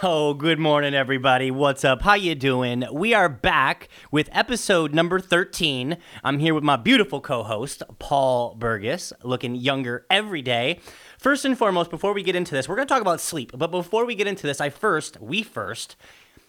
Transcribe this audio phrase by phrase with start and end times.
[0.00, 1.50] Oh, good morning everybody.
[1.50, 2.02] What's up?
[2.02, 2.84] How you doing?
[2.92, 5.96] We are back with episode number 13.
[6.22, 10.78] I'm here with my beautiful co-host, Paul Burgess, looking younger every day.
[11.18, 13.50] First and foremost, before we get into this, we're going to talk about sleep.
[13.56, 15.96] But before we get into this, I first, we first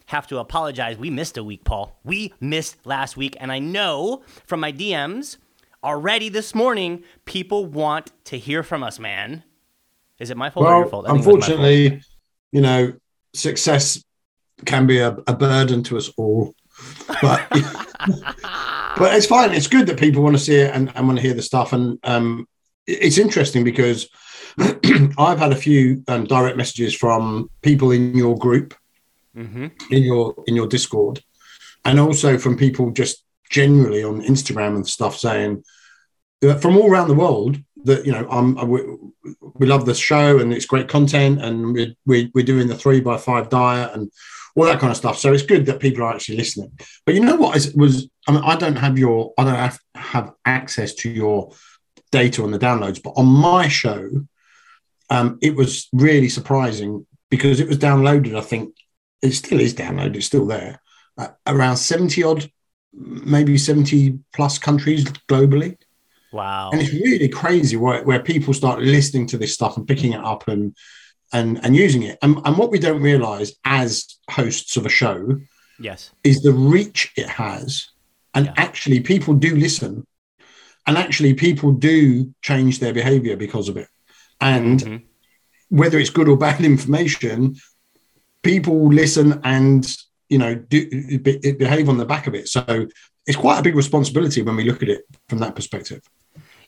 [0.07, 0.97] have to apologize.
[0.97, 1.97] We missed a week, Paul.
[2.03, 5.37] We missed last week, and I know from my DMs
[5.83, 9.43] already this morning, people want to hear from us, man.
[10.19, 11.05] Is it my fault or your Well, fault?
[11.07, 11.57] I think it was my fault.
[11.57, 12.01] unfortunately,
[12.51, 12.93] you know,
[13.33, 14.03] success
[14.65, 16.53] can be a, a burden to us all.
[17.21, 17.47] But
[18.97, 19.53] but it's fine.
[19.53, 21.73] It's good that people want to see it and, and want to hear the stuff.
[21.73, 22.47] And um,
[22.87, 24.09] it's interesting because
[25.17, 28.73] I've had a few um, direct messages from people in your group,
[29.37, 29.67] Mm-hmm.
[29.91, 31.23] in your in your Discord,
[31.85, 35.63] and also from people just generally on Instagram and stuff saying
[36.59, 38.81] from all around the world that you know I, we,
[39.55, 42.99] we love the show and it's great content and we, we, we're doing the three
[42.99, 44.11] by five diet and
[44.55, 45.17] all that kind of stuff.
[45.17, 46.71] So it's good that people are actually listening.
[47.05, 49.79] But you know what is, was I mean I don't have your I don't have,
[49.95, 51.53] have access to your
[52.11, 54.09] data on the downloads, but on my show,
[55.09, 58.35] um, it was really surprising because it was downloaded.
[58.35, 58.75] I think
[59.21, 60.15] it still is downloaded.
[60.15, 60.81] It's still there.
[61.17, 62.49] Uh, around seventy odd,
[62.93, 65.77] maybe seventy plus countries globally.
[66.31, 66.71] Wow.
[66.71, 70.23] And it's really crazy where, where people start listening to this stuff and picking it
[70.23, 70.75] up and
[71.31, 72.17] and and using it.
[72.23, 75.39] And, and what we don't realize as hosts of a show
[75.79, 76.11] Yes.
[76.23, 77.89] is the reach it has.
[78.33, 78.53] And Yeah.
[78.57, 80.05] actually people do listen.
[80.87, 83.87] And actually people do change their behavior because of it.
[84.41, 85.01] And Mhm.
[85.69, 87.55] whether it's good or bad information,
[88.41, 89.95] people listen and
[90.29, 92.47] you know do be, behave on the back of it.
[92.47, 92.87] So
[93.25, 96.01] it's quite a big responsibility when we look at it from that perspective.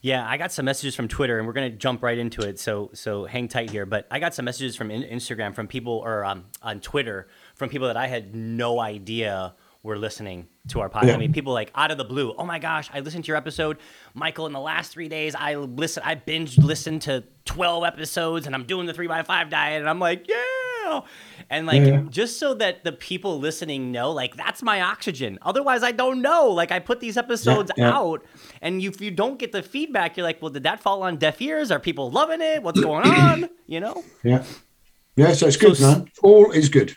[0.02, 2.60] Yeah, I got some messages from Twitter, and we're gonna jump right into it.
[2.60, 3.86] So, so hang tight here.
[3.86, 7.70] But I got some messages from in- Instagram from people, or um, on Twitter from
[7.70, 11.08] people that I had no idea were listening to our podcast.
[11.08, 11.14] Yeah.
[11.14, 12.34] I mean, people like out of the blue.
[12.38, 13.78] Oh my gosh, I listened to your episode,
[14.14, 14.46] Michael.
[14.48, 18.66] In the last three days, I listen, I binge listened to twelve episodes, and I'm
[18.66, 20.36] doing the three by five diet, and I'm like, yeah.
[21.50, 22.02] And like, Yeah.
[22.10, 25.38] just so that the people listening know, like, that's my oxygen.
[25.42, 26.48] Otherwise, I don't know.
[26.48, 27.92] Like, I put these episodes yeah.
[27.98, 28.24] out,
[28.62, 31.42] and if you don't get the feedback, you're like, well, did that fall on deaf
[31.42, 31.72] ears?
[31.72, 32.64] Are people loving it?
[32.64, 33.50] What's going on?
[33.68, 34.44] You know, Yeah.
[35.16, 36.12] Yeah, so it's good, So man.
[36.24, 36.96] All is good.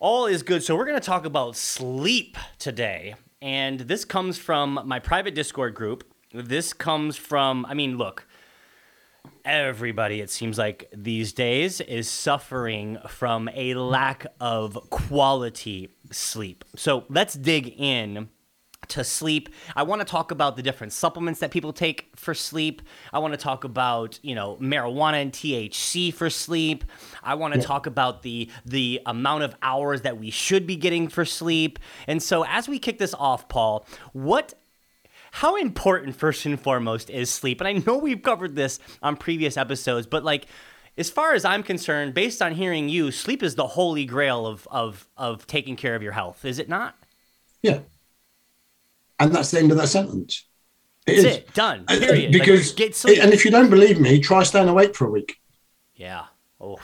[0.00, 0.62] all is good.
[0.62, 6.04] So we're gonna talk about sleep today, and this comes from my private Discord group.
[6.32, 8.26] This comes from, I mean, look.
[9.44, 16.64] Everybody, it seems like these days, is suffering from a lack of quality sleep.
[16.76, 18.30] So let's dig in
[18.88, 19.50] to sleep.
[19.76, 22.80] I want to talk about the different supplements that people take for sleep.
[23.12, 26.84] I want to talk about, you know, marijuana and THC for sleep.
[27.22, 31.08] I want to talk about the the amount of hours that we should be getting
[31.08, 31.78] for sleep.
[32.06, 34.54] And so as we kick this off, Paul, what
[35.34, 37.60] how important first and foremost is sleep?
[37.60, 40.46] And I know we've covered this on previous episodes, but like
[40.96, 44.68] as far as I'm concerned, based on hearing you, sleep is the holy grail of
[44.70, 46.96] of of taking care of your health, is it not?
[47.62, 47.80] Yeah.
[49.18, 50.44] And that's the end of that sentence.
[51.04, 51.36] It That's is.
[51.38, 51.52] it.
[51.52, 51.84] Done.
[51.88, 52.32] Uh, uh, Period.
[52.32, 53.20] Like, get sleep.
[53.20, 55.38] and if you don't believe me, try staying awake for a week.
[55.96, 56.26] Yeah.
[56.60, 56.78] Oh,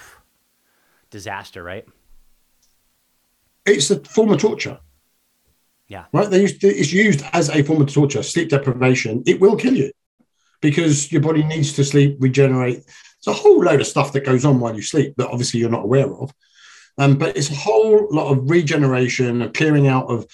[1.11, 1.87] disaster, right?
[3.65, 4.81] It's a form of torture,
[5.91, 6.05] Yeah.
[6.13, 6.31] right?
[6.31, 8.23] They used it's used as a form of torture.
[8.23, 9.91] Sleep deprivation, it will kill you
[10.61, 12.85] because your body needs to sleep, regenerate.
[13.19, 15.69] It's a whole load of stuff that goes on while you sleep that obviously you're
[15.69, 16.33] not aware of.
[16.97, 20.27] Um, but it's a whole lot of regeneration, of clearing out of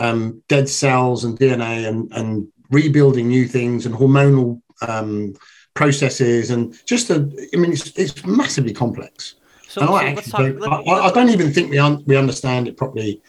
[0.00, 5.34] um, dead cells and DNA and, and rebuilding new things and hormonal um,
[5.74, 7.16] processes and just a,
[7.54, 9.36] I mean, it's, it's massively complex.
[9.68, 10.88] So, And so I, actually talk.
[10.88, 13.22] I, I don't even think we un, we understand it properly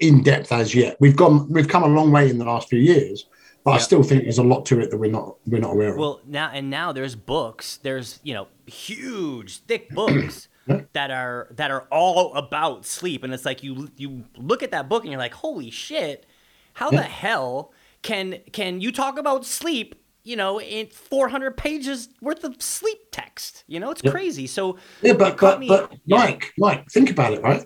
[0.00, 0.96] in depth as yet.
[1.00, 3.26] We've gone, we've come a long way in the last few years,
[3.64, 5.90] but I still think there's a lot to it that we're not we're not aware
[5.90, 5.96] of.
[5.96, 7.78] Well, now and now there's books.
[7.78, 10.48] There's you know huge thick books
[10.92, 14.88] that are that are all about sleep, and it's like you you look at that
[14.88, 16.26] book and you're like, holy shit,
[16.74, 19.94] how the hell can can you talk about sleep?
[20.24, 23.64] You know, in 400 pages worth of sleep text.
[23.66, 24.12] You know, it's Yeah.
[24.12, 24.46] crazy.
[24.46, 26.16] So yeah, but but me- but yeah.
[26.16, 27.64] Mike, Mike, think about it, right?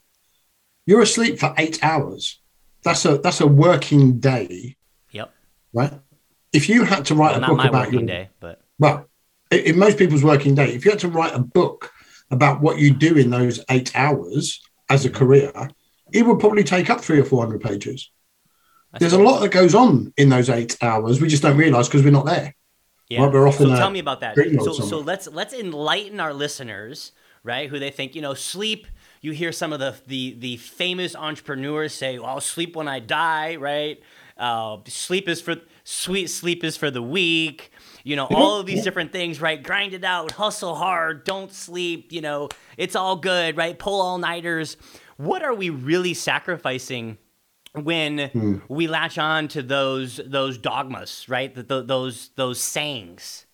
[0.86, 2.40] You're asleep for eight hours.
[2.82, 4.76] That's a that's a working day,
[5.10, 5.32] Yep.
[5.72, 5.92] right?
[6.52, 9.08] If you had to write Well, a book about working your day, but well,
[9.50, 11.90] in most people's working day, if you had to write a book
[12.30, 15.14] about what you do in those eight hours as Mm-hmm.
[15.14, 15.70] a career,
[16.12, 18.10] it would probably take up three or four hundred pages.
[18.92, 21.20] That's There's a lot that goes on in those eight hours.
[21.20, 22.54] We just don't realize because we're not there.
[23.08, 23.24] Yeah.
[23.24, 24.36] Right, we're off so tell me about that.
[24.36, 27.12] So, so let's let's enlighten our listeners,
[27.42, 27.68] right?
[27.68, 28.86] Who they think you know sleep.
[29.26, 33.00] You hear some of the the the famous entrepreneurs say, "Well, I'll sleep when I
[33.00, 34.00] die," right?
[34.38, 37.72] Uh, sleep is for sweet sleep is for the weak.
[38.04, 39.60] You know, all of these different things, right?
[39.60, 42.12] Grind it out, hustle hard, don't sleep.
[42.12, 43.76] You know, it's all good, right?
[43.76, 44.76] Pull all nighters.
[45.16, 47.18] What are we really sacrificing?
[47.74, 48.56] when hmm.
[48.68, 51.54] we latch on to those those dogmas, right?
[51.54, 53.44] The, the, those those sayings.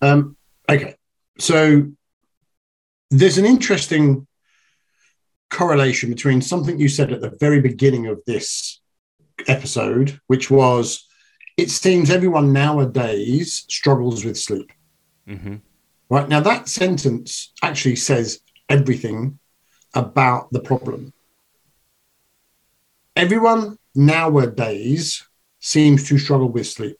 [0.00, 0.34] Um,
[0.66, 0.94] okay,
[1.38, 1.92] so
[3.10, 4.26] there's an interesting
[5.52, 8.80] correlation between something you said at the very beginning of this
[9.46, 11.06] episode, which was
[11.56, 14.72] it seems everyone nowadays struggles with sleep.
[15.28, 15.56] Mm-hmm.
[16.08, 19.38] Right now, that sentence actually says everything
[19.94, 21.12] about the problem.
[23.14, 25.26] Everyone nowadays
[25.60, 26.96] seems to struggle with sleep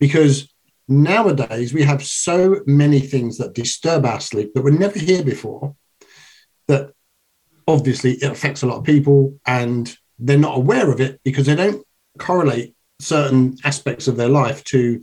[0.00, 0.52] because
[0.88, 5.76] nowadays we have so many things that disturb our sleep that were never here before
[6.66, 6.92] that
[7.70, 11.56] obviously it affects a lot of people and they're not aware of it because they
[11.56, 11.86] don't
[12.18, 15.02] correlate certain aspects of their life to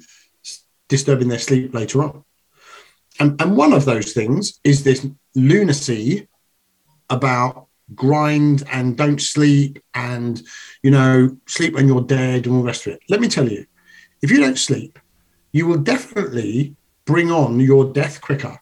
[0.88, 2.24] disturbing their sleep later on.
[3.19, 6.28] And, and one of those things is this lunacy
[7.10, 10.42] about grind and don't sleep and,
[10.84, 13.00] you know, sleep when you're dead and all the rest of it.
[13.10, 13.66] Let me tell you,
[14.22, 15.00] if you don't sleep,
[15.52, 16.75] you will definitely
[17.06, 18.60] bring on your death quicker.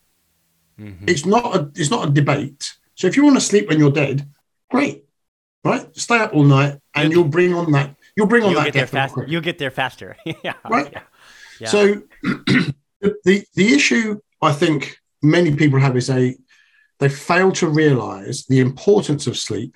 [0.79, 1.05] Mm-hmm.
[1.07, 2.73] It's not a it's not a debate.
[2.95, 4.27] So if you want to sleep when you're dead,
[4.71, 5.05] great,
[5.63, 5.95] right?
[5.95, 7.95] Stay up all night, and you'll, bring on that.
[8.15, 9.25] You'll bring on you'll that get there faster.
[9.27, 10.15] You'll get there faster.
[10.43, 10.53] yeah.
[10.69, 10.89] Right.
[10.91, 11.01] Yeah.
[11.59, 11.67] yeah.
[11.67, 12.01] So
[13.01, 16.35] the the issue I think many people have is a
[16.99, 19.75] they fail to realize the importance of sleep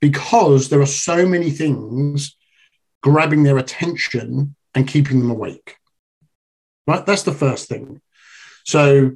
[0.00, 2.36] because there are so many things
[3.02, 5.76] grabbing their attention and keeping them awake.
[6.86, 7.04] Right?
[7.04, 8.00] That's the first thing.
[8.64, 9.12] So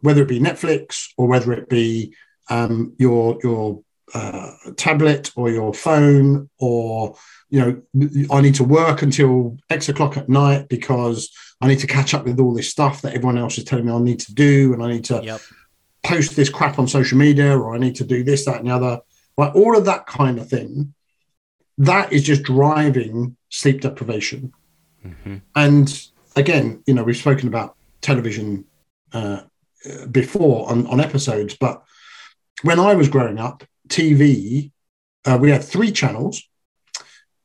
[0.00, 2.14] whether it be Netflix or whether it be
[2.48, 3.82] um, your your
[4.14, 7.14] uh, tablet or your phone or
[7.50, 11.30] you know I need to work until X o'clock at night because
[11.60, 13.92] I need to catch up with all this stuff that everyone else is telling me
[13.92, 15.40] I need to do and I need to yep.
[16.02, 18.74] post this crap on social media or I need to do this that and the
[18.74, 19.00] other
[19.36, 20.94] like all of that kind of thing
[21.76, 24.52] that is just driving sleep deprivation
[25.04, 25.36] mm-hmm.
[25.54, 26.08] and
[26.38, 28.64] again, you know, we've spoken about television
[29.12, 29.42] uh,
[30.10, 31.82] before on, on episodes, but
[32.62, 34.70] when I was growing up, TV,
[35.24, 36.42] uh, we had three channels,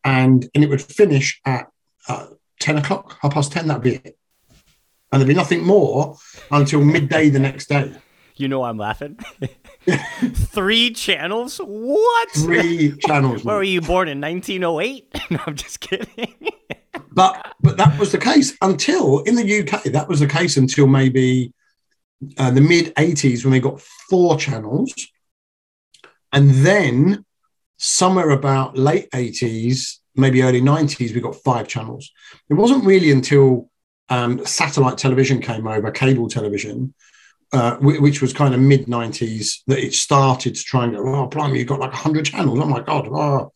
[0.04, 1.68] and and it would finish at
[2.07, 2.27] uh,
[2.60, 3.68] ten o'clock, half past ten.
[3.68, 4.18] That'd be it,
[5.12, 6.18] and there'd be nothing more
[6.51, 7.94] until midday the next day.
[8.36, 9.19] You know I'm laughing.
[10.33, 11.57] Three channels?
[11.57, 12.30] What?
[12.31, 13.44] Three channels.
[13.44, 15.15] Where were you born in 1908?
[15.30, 16.36] no, I'm just kidding.
[17.12, 19.83] but but that was the case until in the UK.
[19.83, 21.54] That was the case until maybe
[22.38, 24.94] uh, the mid 80s when they got four channels,
[26.31, 27.25] and then
[27.78, 32.12] somewhere about late 80s, maybe early 90s, we got five channels.
[32.50, 33.70] It wasn't really until
[34.10, 36.94] um, satellite television came over, cable television,
[37.52, 41.28] uh, which was kind of mid 90s, that it started to try and go, oh,
[41.28, 42.60] blimey, you've got like 100 channels.
[42.60, 43.08] Oh my God.
[43.08, 43.52] Oh.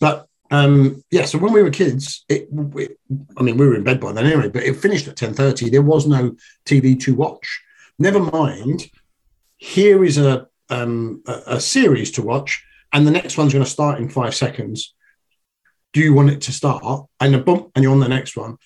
[0.00, 2.48] But um, yeah, so when we were kids, it,
[3.36, 5.70] I mean, we were in bed by then anyway, but it finished at 10.30.
[5.70, 7.62] There was no TV to watch.
[7.98, 8.90] Never mind,
[9.56, 13.70] here is a, um, a, a series to watch, and the next one's going to
[13.70, 14.94] start in five seconds.
[15.92, 17.06] Do you want it to start?
[17.20, 18.58] And a bump, and you're on the next one.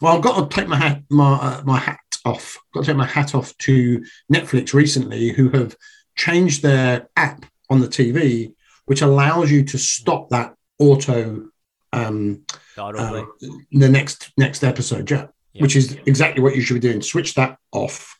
[0.00, 2.58] Well, I've got to take my hat, my, uh, my hat off.
[2.58, 5.76] I've got to take my hat off to Netflix recently, who have
[6.16, 11.48] changed their app on the TV, which allows you to stop that auto
[11.92, 12.44] um,
[12.78, 13.24] uh,
[13.72, 15.62] the next next episode, yeah, yep.
[15.62, 17.00] which is exactly what you should be doing.
[17.00, 18.15] Switch that off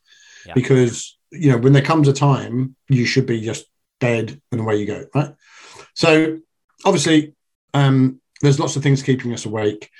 [0.46, 0.54] yep.
[0.54, 3.66] because you know when there comes a time you should be just
[4.00, 5.34] dead and away you go, right?
[5.94, 6.38] So
[6.84, 7.34] obviously,
[7.74, 9.90] um, there's lots of things keeping us awake.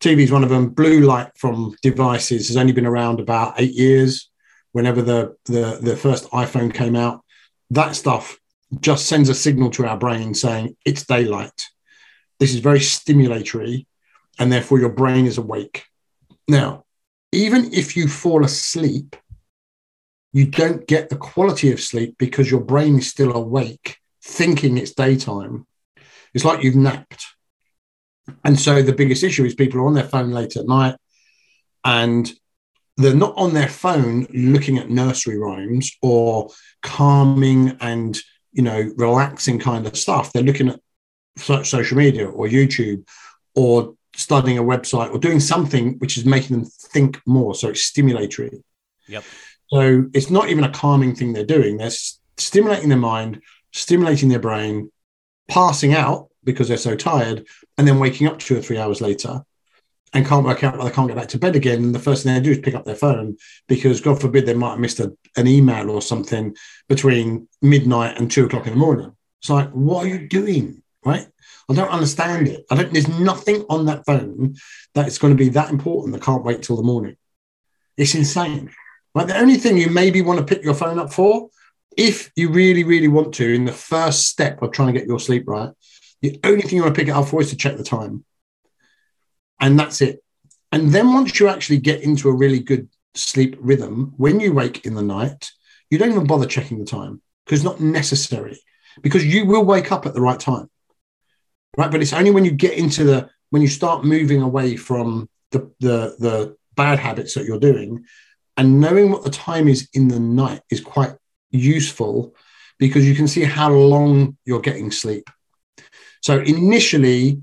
[0.00, 0.70] TV is one of them.
[0.70, 4.30] Blue light from devices has only been around about eight years.
[4.72, 7.24] Whenever the the, the first iPhone came out,
[7.70, 8.38] that stuff
[8.80, 11.62] just sends a signal to our brain saying it's daylight.
[12.38, 13.86] This is very stimulatory,
[14.38, 15.84] and therefore your brain is awake.
[16.48, 16.84] Now,
[17.32, 19.16] even if you fall asleep,
[20.32, 24.94] you don't get the quality of sleep because your brain is still awake, thinking it's
[24.94, 25.66] daytime.
[26.34, 27.26] It's like you've napped.
[28.44, 30.94] And so the biggest issue is people are on their phone late at night
[31.84, 32.30] and
[32.96, 36.50] they're not on their phone looking at nursery rhymes or
[36.82, 38.18] calming and
[38.52, 40.80] you know relaxing kind of stuff they're looking at
[41.38, 43.06] social media or youtube
[43.54, 47.90] or studying a website or doing something which is making them think more so it's
[47.90, 48.60] stimulatory
[49.06, 49.24] yep
[49.72, 51.90] so it's not even a calming thing they're doing they're
[52.40, 54.90] stimulating their mind, stimulating their brain,
[55.48, 57.46] passing out because they're so tired,
[57.78, 59.42] and then waking up two or three hours later
[60.12, 61.84] and can't work out why they can't get back to bed again.
[61.84, 63.36] And the first thing they do is pick up their phone
[63.68, 66.56] because, God forbid, they might have missed a, an email or something
[66.88, 69.14] between midnight and two o'clock in the morning.
[69.40, 70.82] It's like, what are you doing?
[71.04, 71.26] Right?
[71.68, 72.66] I don't understand it.
[72.70, 72.92] I don't.
[72.92, 74.56] There's nothing on that phone
[74.94, 77.16] that is going to be that important that can't wait till the morning.
[77.96, 78.70] It's insane.
[79.14, 79.26] Right?
[79.26, 81.50] The only thing you maybe want to pick your phone up for,
[81.96, 85.18] if you really, really want to, in the first step of trying to get your
[85.18, 85.70] sleep right,
[86.22, 88.24] the only thing you want to pick it up for is to check the time
[89.60, 90.22] and that's it.
[90.72, 94.86] And then once you actually get into a really good sleep rhythm, when you wake
[94.86, 95.50] in the night,
[95.90, 98.58] you don't even bother checking the time because it's not necessary
[99.02, 100.70] because you will wake up at the right time.
[101.76, 101.90] Right.
[101.90, 105.70] But it's only when you get into the, when you start moving away from the,
[105.80, 108.04] the, the bad habits that you're doing
[108.56, 111.14] and knowing what the time is in the night is quite
[111.50, 112.34] useful
[112.78, 115.28] because you can see how long you're getting sleep.
[116.22, 117.42] So initially,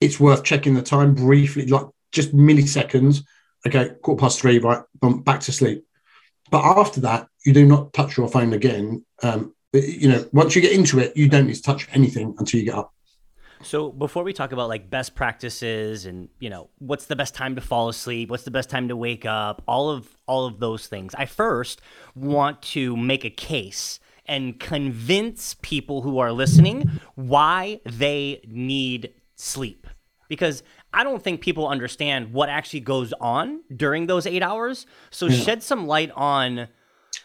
[0.00, 3.24] it's worth checking the time briefly, like just milliseconds.
[3.66, 4.82] Okay, quarter past three, right?
[5.00, 5.84] Bump back to sleep.
[6.50, 9.04] But after that, you do not touch your phone again.
[9.22, 12.60] Um, you know, once you get into it, you don't need to touch anything until
[12.60, 12.93] you get up.
[13.64, 17.54] So before we talk about like best practices and you know what's the best time
[17.54, 20.86] to fall asleep, what's the best time to wake up, all of all of those
[20.86, 21.80] things, I first
[22.14, 29.86] want to make a case and convince people who are listening why they need sleep
[30.28, 34.86] because I don't think people understand what actually goes on during those eight hours.
[35.10, 35.36] So yeah.
[35.42, 36.68] shed some light on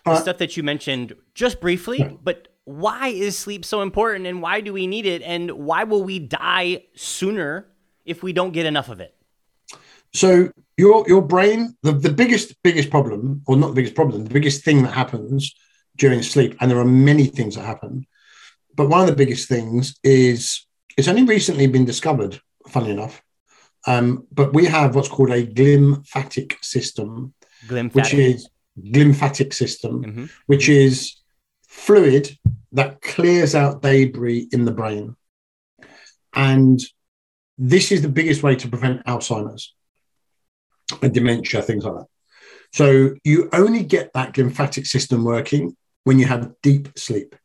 [0.06, 4.44] the uh, stuff that you mentioned just briefly, but why is sleep so important and
[4.44, 7.66] why do we need it and why will we die sooner
[8.06, 9.16] if we don't get enough of it?
[10.14, 14.34] So your your brain, the, the biggest biggest problem, or not the biggest problem, the
[14.34, 15.56] biggest thing that happens
[15.98, 18.06] during sleep, and there are many things that happen,
[18.76, 23.24] but one of the biggest things is it's only recently been discovered funny enough.
[23.88, 27.34] Um, but we have what's called a glymphatic system,
[27.68, 27.96] glymphatic.
[27.96, 28.50] which is
[28.80, 30.26] glymphatic system, mm-hmm.
[30.46, 31.19] which is
[31.80, 32.38] fluid
[32.74, 35.16] that clears out debris in the brain.
[36.34, 36.80] And
[37.58, 39.74] this is the biggest way to prevent Alzheimer's
[41.02, 42.06] and dementia, things like that.
[42.72, 47.36] So you only get that lymphatic system working when you have deep sleep.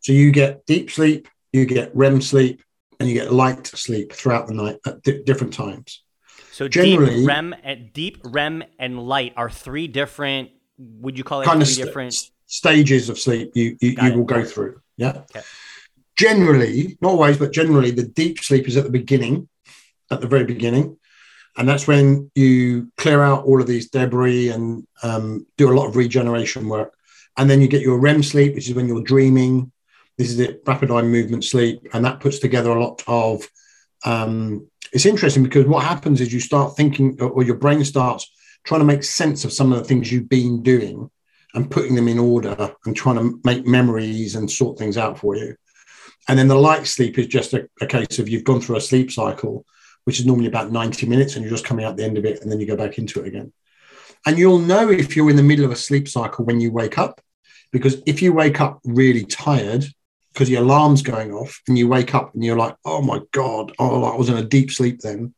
[0.00, 2.62] So you get deep sleep, you get REM sleep,
[2.98, 6.02] and you get light sleep throughout the night at di- different times.
[6.50, 10.50] So generally, deep REM, eh, deep REM and light are three different.
[10.78, 13.52] Would you call it kind three of different stages of sleep?
[13.54, 14.80] You you, you will go through.
[14.96, 15.22] Yeah.
[16.16, 19.48] Generally, not always, but generally, the deep sleep is at the beginning,
[20.10, 20.98] at the very beginning,
[21.56, 25.88] and that's when you clear out all of these debris and um, do a lot
[25.88, 26.94] of regeneration work.
[27.38, 29.72] And then you get your REM sleep, which is when you're dreaming
[30.18, 33.48] this is it, rapid eye movement sleep, and that puts together a lot of.
[34.04, 38.30] Um, it's interesting because what happens is you start thinking, or your brain starts
[38.64, 41.10] trying to make sense of some of the things you've been doing
[41.54, 45.36] and putting them in order and trying to make memories and sort things out for
[45.36, 45.54] you.
[46.28, 48.80] And then the light sleep is just a, a, case of you've gone through a
[48.80, 49.66] sleep cycle,
[50.04, 52.40] which is normally about 90 minutes, and you're just coming out the end of it,
[52.40, 53.52] and then you go back into it again.
[54.24, 56.96] And you'll know if you're in the middle of a sleep cycle when you wake
[56.96, 57.20] up,
[57.72, 59.84] because if you wake up really tired,
[60.32, 63.72] because your alarm's going off and you wake up and you're like, oh my God,
[63.78, 65.34] oh, I was in a deep sleep then.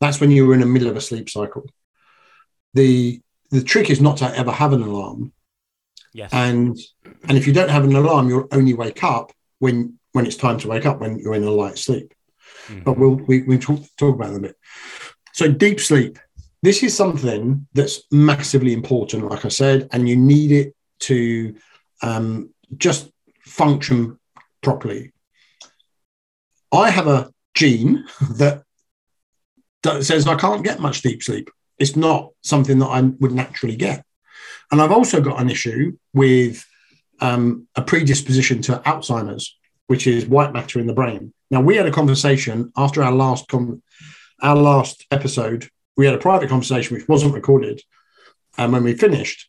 [0.00, 1.66] That's when you were in the middle of a sleep cycle.
[2.74, 3.20] The
[3.50, 5.32] the trick is not to ever have an alarm.
[6.14, 6.30] Yes.
[6.32, 6.78] And
[7.28, 10.58] and if you don't have an alarm, you'll only wake up when when it's time
[10.60, 12.14] to wake up when you're in a light sleep.
[12.68, 12.84] Mm-hmm.
[12.84, 14.56] But we'll we, we talk talk about that a bit.
[15.32, 16.18] So deep sleep.
[16.62, 21.54] This is something that's massively important, like I said, and you need it to
[22.00, 23.10] um, just
[23.42, 24.18] function
[24.62, 25.12] properly.
[26.72, 28.06] I have a gene
[28.36, 28.62] that,
[29.82, 31.50] that says I can't get much deep sleep.
[31.78, 34.04] It's not something that I would naturally get.
[34.70, 36.64] And I've also got an issue with
[37.20, 39.56] um, a predisposition to Alzheimer's,
[39.86, 41.32] which is white matter in the brain.
[41.50, 43.82] Now, we had a conversation after our last com-
[44.42, 45.68] our last episode.
[45.96, 47.80] We had a private conversation which wasn't recorded,
[48.58, 49.48] and when we finished,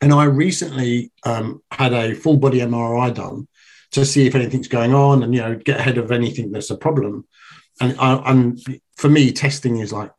[0.00, 3.48] and I recently um, had a full body MRI done
[3.92, 6.76] to see if anything's going on and, you know, get ahead of anything that's a
[6.76, 7.26] problem.
[7.80, 8.60] And, I, and
[8.96, 10.12] for me, testing is like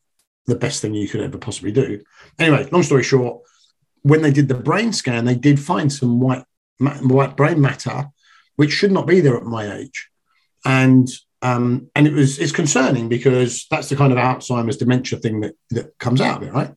[0.45, 2.01] the best thing you could ever possibly do.
[2.39, 3.41] Anyway, long story short,
[4.05, 6.43] when they did the brain scan, they did find some white,
[6.77, 8.05] white brain matter,
[8.55, 10.09] which should not be there at my age.
[10.63, 11.09] And
[11.41, 15.55] um, and it was it's concerning because that's the kind of Alzheimer's dementia thing that,
[15.71, 16.71] that comes out of it, right?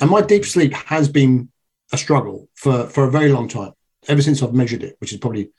[0.00, 1.50] And my deep sleep has been
[1.92, 3.72] a struggle for, for a very long time.
[4.08, 5.50] ever since I've measured it, which is probably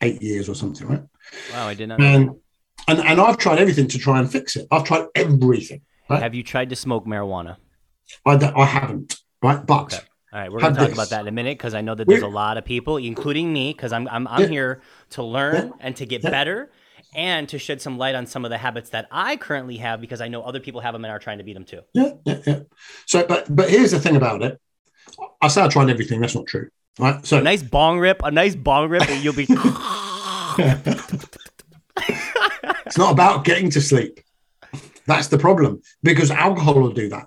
[0.00, 1.02] eight years or something, right?
[1.52, 1.98] Wow, I did not.
[1.98, 2.06] know.
[2.06, 2.30] And
[2.86, 4.68] and and I've tried everything to try and fix it.
[4.70, 5.82] I've tried everything.
[6.08, 6.22] Right?
[6.22, 7.56] Have you tried to smoke marijuana?
[8.24, 9.64] I I haven't, right?
[9.66, 10.04] But Okay.
[10.32, 10.96] All right, we're going to talk this.
[10.96, 12.96] about that in a minute because I know that there's a We're- lot of people,
[12.96, 16.70] including me, because I'm I'm, I'm here to learn and to get better
[17.14, 20.22] and to shed some light on some of the habits that I currently have because
[20.22, 21.80] I know other people have them and are trying to beat them too.
[21.92, 22.60] yeah, yeah, yeah.
[23.06, 24.58] So, but but here's the thing about it.
[25.42, 26.22] I say I tried everything.
[26.22, 27.24] That's not true, right?
[27.26, 29.46] So A nice bong rip, a nice bong rip, and you'll be.
[30.56, 30.68] it's
[32.98, 34.20] not about getting to sleep.
[35.06, 37.26] That's the problem because alcohol will do that.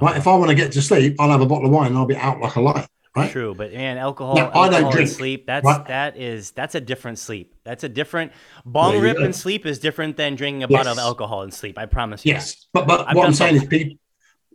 [0.00, 0.16] Right?
[0.16, 2.06] If I want to get to sleep, I'll have a bottle of wine and I'll
[2.06, 2.88] be out like a light.
[3.16, 3.30] Right?
[3.30, 5.46] True, but man, alcohol, Now, I don't alcohol and drink, sleep.
[5.46, 5.84] That's right?
[5.88, 7.54] that is that's a different sleep.
[7.64, 8.30] That's a different
[8.64, 9.24] bong rip go.
[9.24, 11.76] and sleep is different than drinking a bottle of alcohol and sleep.
[11.76, 12.32] I promise you.
[12.34, 13.62] Yes, but but I've what I'm saying both.
[13.64, 13.96] is people.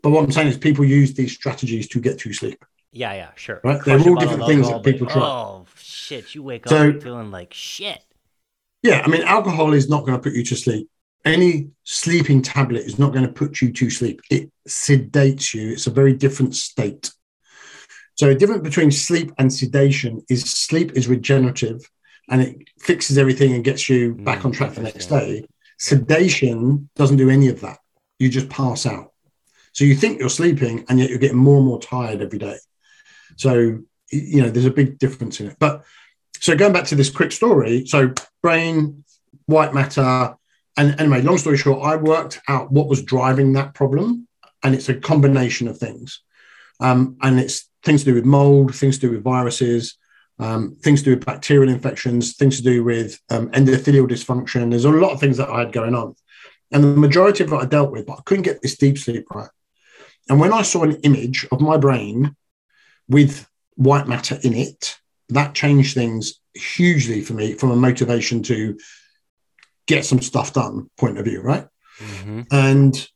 [0.02, 2.64] But what I'm saying is people use these strategies to get to sleep.
[2.92, 3.60] Yeah, yeah, sure.
[3.62, 5.22] Right, they're all different things that alcohol, people try.
[5.22, 6.34] Oh shit!
[6.34, 8.02] You wake So- up feeling like shit.
[8.84, 10.90] Yeah, I mean, alcohol is not going to put you to sleep.
[11.26, 14.22] Any sleeping tablet is not going to put you to sleep.
[14.30, 15.72] It sedates you.
[15.72, 17.12] It's a very different state.
[18.16, 21.82] So, the difference between sleep and sedation is sleep is regenerative
[22.30, 25.46] and it fixes everything and gets you back Mm, on track the next day.
[25.80, 27.80] Sedation doesn't do any of that.
[28.20, 29.12] You just pass out.
[29.74, 32.58] So, you think you're sleeping and yet you're getting more and more tired every day.
[33.36, 33.80] So,
[34.12, 35.58] you know, there's a big difference in it.
[35.60, 35.84] But
[36.40, 39.04] so going back to this quick story, so brain,
[39.48, 40.36] white matter,
[40.78, 44.28] and anyway, long story short, I worked out what was driving that problem,
[44.64, 46.22] and it's a combination of things,
[46.80, 49.98] um, and it's things to do with mold, things to do with viruses,
[50.40, 54.70] um, things to do with bacterial infections, things to do with um, endothelial dysfunction.
[54.70, 56.16] There's a lot of things that I had going on,
[56.72, 59.26] and the majority of it I dealt with, but I couldn't get this deep sleep
[59.34, 59.50] right.
[60.30, 62.36] And when I saw an image of my brain
[63.08, 64.98] with white matter in it,
[65.30, 68.78] that changed things hugely for me from a motivation to
[69.88, 71.68] get some stuff done point of view, right?
[72.00, 72.42] Mm-hmm.
[72.52, 73.10] And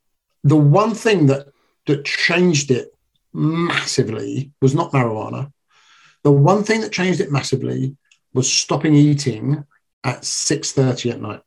[0.44, 1.48] the one thing that
[1.88, 2.90] that changed it
[3.34, 5.52] massively was not marijuana.
[6.24, 7.96] The one thing that changed it massively
[8.34, 9.64] was stopping eating
[10.04, 11.42] at 6:30 at night.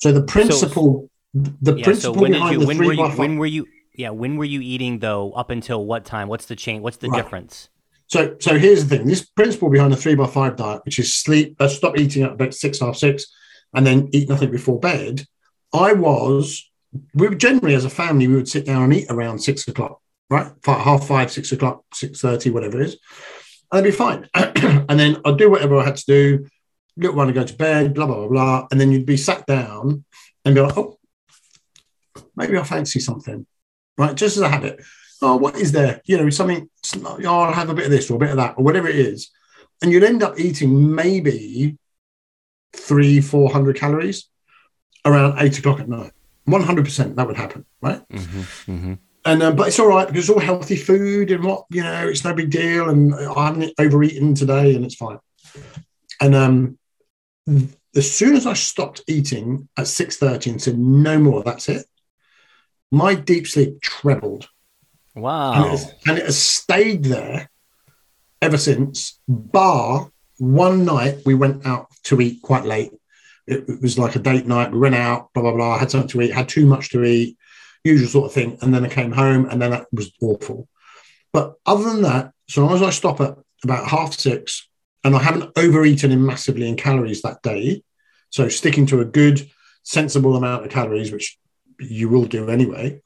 [0.00, 1.78] So the principle the Yeah.
[1.78, 2.60] So principle when behind you?
[2.60, 2.98] the When three were you?
[3.02, 3.66] by five- When were you?
[3.94, 4.10] Yeah.
[4.10, 5.32] When were you eating though?
[5.32, 6.28] Up until what time?
[6.28, 6.82] What's the change?
[6.82, 7.22] What's the Right.
[7.22, 7.68] difference?
[8.06, 11.14] So, so here's the thing: this principle behind the three by five diet, which is
[11.14, 13.26] sleep, uh, stop eating at about six, half six,
[13.74, 15.24] and then eat nothing before bed.
[15.72, 16.70] I was,
[17.14, 20.00] we would generally as a family, we would sit down and eat around six o'clock,
[20.30, 20.50] right?
[20.64, 22.98] Half five, six o'clock, six thirty, whatever it is,
[23.70, 24.28] and it'd be fine.
[24.34, 26.46] and then I'd do whatever I had to do.
[26.96, 29.46] Little one to go to bed, blah blah blah blah, and then you'd be sat
[29.46, 30.04] down
[30.44, 30.98] and be like, oh,
[32.34, 33.46] maybe I fancy something,
[33.96, 34.14] right?
[34.14, 34.80] Just as a habit
[35.22, 36.00] oh, what is there?
[36.04, 36.68] You know, something,
[37.04, 38.96] oh, I'll have a bit of this or a bit of that or whatever it
[38.96, 39.30] is.
[39.82, 41.76] And you'd end up eating maybe
[42.74, 44.28] three, 400 calories
[45.04, 46.12] around eight o'clock at night.
[46.48, 48.06] 100% that would happen, right?
[48.08, 48.40] Mm-hmm.
[48.72, 48.94] Mm-hmm.
[49.24, 52.08] And, um, but it's all right because it's all healthy food and what, you know,
[52.08, 52.88] it's no big deal.
[52.88, 55.18] And I haven't overeaten today and it's fine.
[56.20, 56.78] And um,
[57.94, 61.86] as soon as I stopped eating at 6.30 and said, no more, that's it,
[62.90, 64.48] my deep sleep trebled
[65.14, 65.52] and, it Wow.
[65.70, 67.50] has, and it has stayed there
[68.40, 69.20] ever since.
[69.28, 72.92] Bar one night, we went out to eat quite late.
[73.46, 74.72] It, it was like a date night.
[74.72, 75.74] We went out, blah blah blah.
[75.74, 77.36] I had something to eat, had too much to eat,
[77.84, 78.58] usual sort of thing.
[78.62, 80.68] And then I came home, and then that was awful.
[81.32, 84.68] But other than that, so long as I stop at about half six,
[85.04, 87.82] and I haven't overeaten in massively in calories that day,
[88.30, 89.48] so sticking to a good,
[89.82, 91.38] sensible amount of calories, which
[91.80, 93.00] you will do anyway.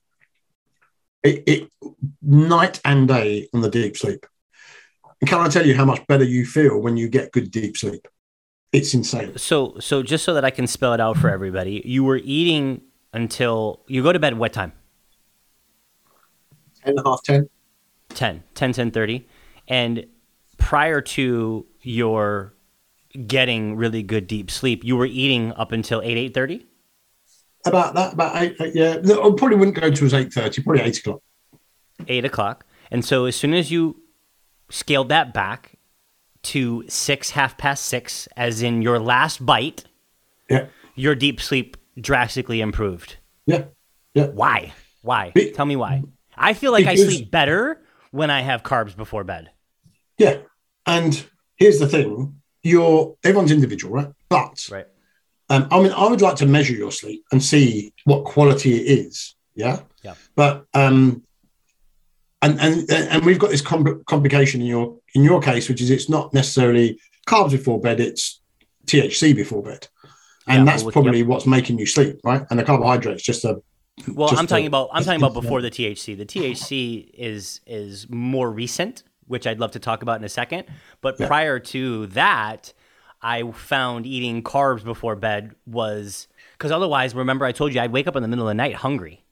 [1.23, 1.71] It, it
[2.21, 4.27] night and day on the deep sleep.
[5.23, 7.77] And can I tell you how much better you feel when you get good deep
[7.77, 8.09] sleep?
[8.73, 9.39] It's insane.
[9.39, 12.83] So, so just so that I can spell it out for everybody, you were eating
[13.13, 14.73] until you go to bed what time?
[16.85, 17.49] 10 half, 10.
[18.09, 19.29] 10, 10, 10, 30.
[19.69, 20.07] And
[20.59, 22.55] prior to your
[23.25, 26.65] getting really good deep sleep, you were eating up until 8, 8.30?
[27.65, 28.97] About that, about eight, eight yeah.
[29.05, 31.23] No, I probably wouldn't go to as 8.30, probably 8 o'clock.
[32.09, 32.67] 8 o'clock.
[32.91, 34.02] And so as soon as you
[34.73, 35.75] scaled that back
[36.43, 39.85] to 6, half past 6, as in your last bite,
[40.51, 43.17] Yeah, your deep sleep drastically improved.
[43.47, 43.65] yeah,
[44.15, 44.27] yeah.
[44.27, 44.73] Why?
[45.03, 45.31] Why?
[45.35, 46.03] Be- Tell me why.
[46.37, 47.81] I feel like I sleep better
[48.11, 49.51] when I have carbs before bed.
[50.19, 50.39] Yeah.
[50.87, 51.25] And
[51.57, 54.09] here's the thing you're, everyone's individual, right?
[54.29, 54.87] But Right.
[55.51, 58.99] Um, I mean, I would like to measure your sleep and see what quality it
[59.07, 59.35] is.
[59.55, 59.81] Yeah.
[60.03, 60.15] Yeah.
[60.35, 61.23] But um,
[62.43, 65.91] and and and we've got this compl- complication in your in your case, which is
[65.91, 68.41] it's not necessarily carbs before bed, it's
[68.87, 69.89] THC before bed.
[70.49, 71.29] And Yeah, that's well, probably yep.
[71.29, 72.45] what's making you sleep, right?
[72.51, 73.63] And the carbohydrates just a
[74.09, 76.17] Well, just I'm talking about I'm talking about before the THC.
[76.19, 80.65] The THC is is more recent, which I'd love to talk about in a second.
[81.01, 82.73] But prior to that,
[83.23, 86.27] I found eating carbs before bed was
[86.59, 88.75] because otherwise, remember I told you I'd wake up in the middle of the night
[88.75, 89.25] hungry.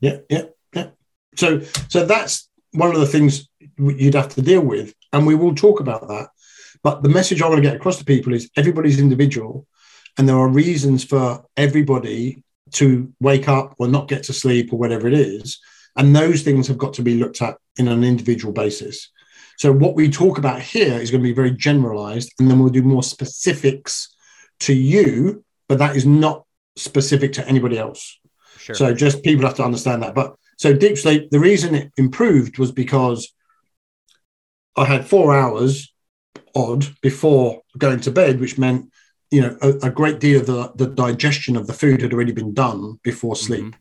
[0.00, 0.42] Yeah, yeah,
[0.74, 0.88] yeah.
[1.36, 5.54] So, so that's one of the things you'd have to deal with, and we will
[5.54, 6.28] talk about that.
[6.82, 9.66] But the message I want to get across to people is everybody's individual,
[10.18, 14.78] and there are reasons for everybody to wake up or not get to sleep or
[14.78, 15.58] whatever it is,
[15.96, 19.10] and those things have got to be looked at in an individual basis.
[19.58, 22.68] So, what we talk about here is going to be very generalized, and then we'll
[22.68, 24.14] do more specifics
[24.60, 26.44] to you, but that is not
[26.76, 28.18] specific to anybody else.
[28.58, 28.74] Sure.
[28.74, 30.14] So just people have to understand that.
[30.14, 33.32] But so deep sleep, the reason it improved was because
[34.76, 35.92] I had four hours
[36.54, 38.90] odd before going to bed, which meant
[39.30, 42.32] you know a, a great deal of the, the digestion of the food had already
[42.32, 43.64] been done before sleep.
[43.64, 43.80] Mm-hmm.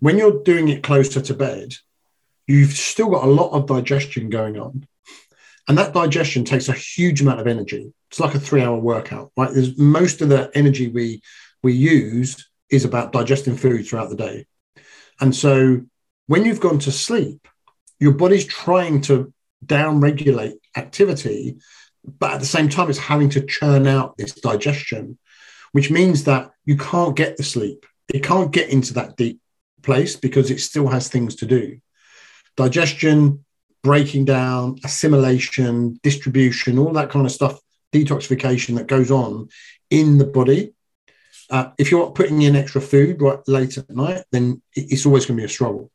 [0.00, 1.74] When you're doing it closer to bed,
[2.46, 4.86] you've still got a lot of digestion going on.
[5.68, 7.92] And that digestion takes a huge amount of energy.
[8.10, 9.52] It's like a three-hour workout, right?
[9.52, 11.22] There's most of the energy we
[11.62, 14.46] we use is about digesting food throughout the day.
[15.20, 15.82] And so
[16.26, 17.46] when you've gone to sleep,
[17.98, 19.32] your body's trying to
[19.64, 21.56] down regulate activity,
[22.18, 25.18] but at the same time, it's having to churn out this digestion,
[25.72, 27.86] which means that you can't get the sleep.
[28.12, 29.40] It can't get into that deep
[29.82, 31.78] place because it still has things to do.
[32.56, 33.44] Digestion,
[33.82, 37.60] breaking down, assimilation, distribution, all that kind of stuff,
[37.92, 39.48] detoxification that goes on
[39.90, 40.72] in the body
[41.52, 45.36] uh, if you're putting in extra food right late at night, then it's always going
[45.36, 45.90] to be a struggle.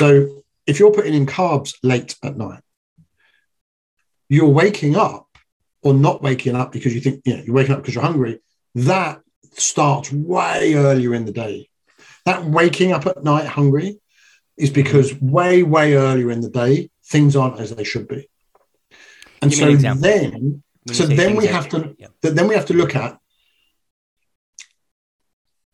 [0.00, 2.62] So if you're putting in carbs late at night,
[4.30, 5.26] you're waking up
[5.82, 8.40] or not waking up because you think you know, you're waking up because you're hungry.
[8.74, 9.20] That
[9.52, 11.68] starts way earlier in the day.
[12.24, 13.98] That waking up at night hungry
[14.56, 18.26] is because way, way earlier in the day, things aren't as they should be.
[19.42, 22.08] And Give me an so then, When so then we have to yeah.
[22.22, 23.18] then we have to look at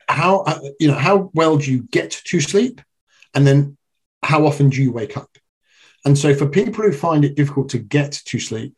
[0.08, 2.80] how uh, you know how well do you get to sleep
[3.34, 3.75] and then
[4.30, 5.32] how often do you wake up
[6.04, 8.74] and so for people who find it difficult to get to sleep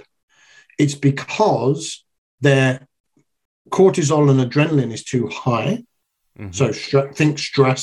[0.83, 2.05] it's because
[2.41, 2.87] their
[3.71, 5.73] cortisol and adrenaline is too high
[6.39, 6.55] Mhm.
[6.55, 7.83] so stre- think stress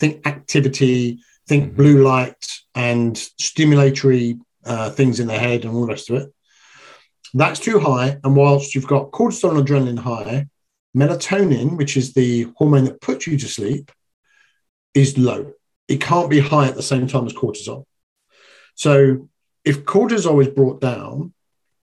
[0.00, 1.76] think activity think Mhm.
[1.76, 3.12] blue light and
[3.48, 6.28] stimulatory uh, things in the head and all the rest of it
[7.34, 8.08] that's too high.
[8.24, 10.46] And whilst you've got cortisol and adrenaline high,
[11.00, 13.90] melatonin, which is the hormone that puts you to sleep,
[14.94, 15.52] is low.
[15.88, 17.84] It can't be high at the same time as cortisol.
[18.74, 19.28] So
[19.64, 21.32] if cortisol is brought down,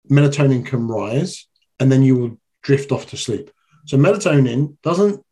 [0.10, 1.48] melatonin can rise
[1.80, 3.52] and then you will drift off to sleep.
[3.86, 5.24] So melatonin doesn't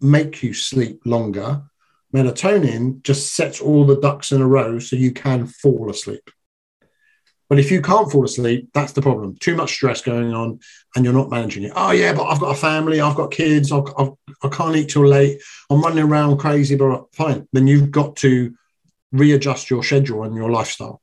[0.00, 1.62] make you sleep longer.
[2.14, 6.30] Melatonin just sets all the ducks in a row so you can fall asleep.
[7.54, 9.36] But if you can't fall asleep, that's the problem.
[9.36, 10.58] Too much stress going on,
[10.96, 11.72] and you're not managing it.
[11.76, 14.10] Oh yeah, but I've got a family, I've got kids, I've, I've,
[14.42, 15.40] I can't eat till late.
[15.70, 16.74] I'm running around crazy.
[16.74, 18.52] But fine, then you've got to
[19.12, 21.00] readjust your schedule and your lifestyle.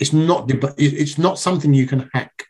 [0.00, 2.46] It's not it's not something you can hack,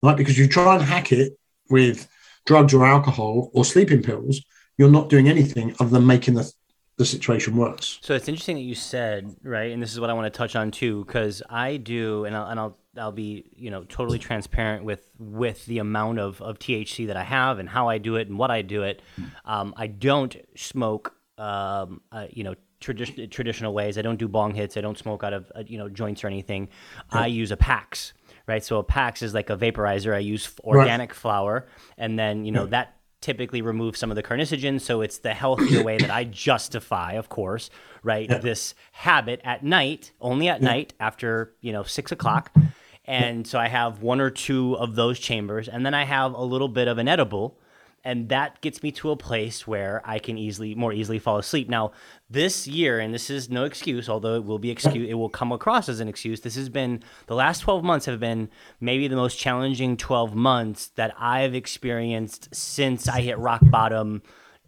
[0.00, 0.16] right?
[0.16, 1.32] Because you try and hack it
[1.70, 2.06] with
[2.46, 4.40] drugs or alcohol or sleeping pills,
[4.78, 6.48] you're not doing anything other than making the
[6.96, 7.98] the situation worse.
[8.02, 10.54] So it's interesting that you said right, and this is what I want to touch
[10.54, 14.84] on too, because I do, and I'll, and I'll I'll be you know totally transparent
[14.84, 18.28] with with the amount of, of THC that I have and how I do it
[18.28, 19.02] and what I do it.
[19.44, 22.54] Um, I don't smoke, um, uh, you know.
[22.80, 23.96] Tradition, traditional ways.
[23.96, 24.76] I don't do bong hits.
[24.76, 26.68] I don't smoke out of uh, you know joints or anything.
[27.10, 28.12] I use a PAX,
[28.46, 28.62] right?
[28.62, 30.14] So a PAX is like a vaporizer.
[30.14, 34.82] I use organic flower, and then you know that typically remove some of the carcinogens.
[34.82, 37.70] So it's the healthier way that I justify, of course,
[38.02, 38.28] right?
[38.28, 42.52] This habit at night, only at night after, you know, six o'clock.
[42.52, 42.66] Mm-hmm.
[43.06, 46.42] And so I have one or two of those chambers, and then I have a
[46.42, 47.58] little bit of an edible.
[48.06, 51.70] And that gets me to a place where I can easily, more easily fall asleep.
[51.70, 51.92] Now,
[52.28, 55.52] this year, and this is no excuse, although it will be excuse, it will come
[55.52, 56.42] across as an excuse.
[56.42, 60.88] This has been the last twelve months have been maybe the most challenging twelve months
[60.96, 64.22] that I've experienced since I hit rock bottom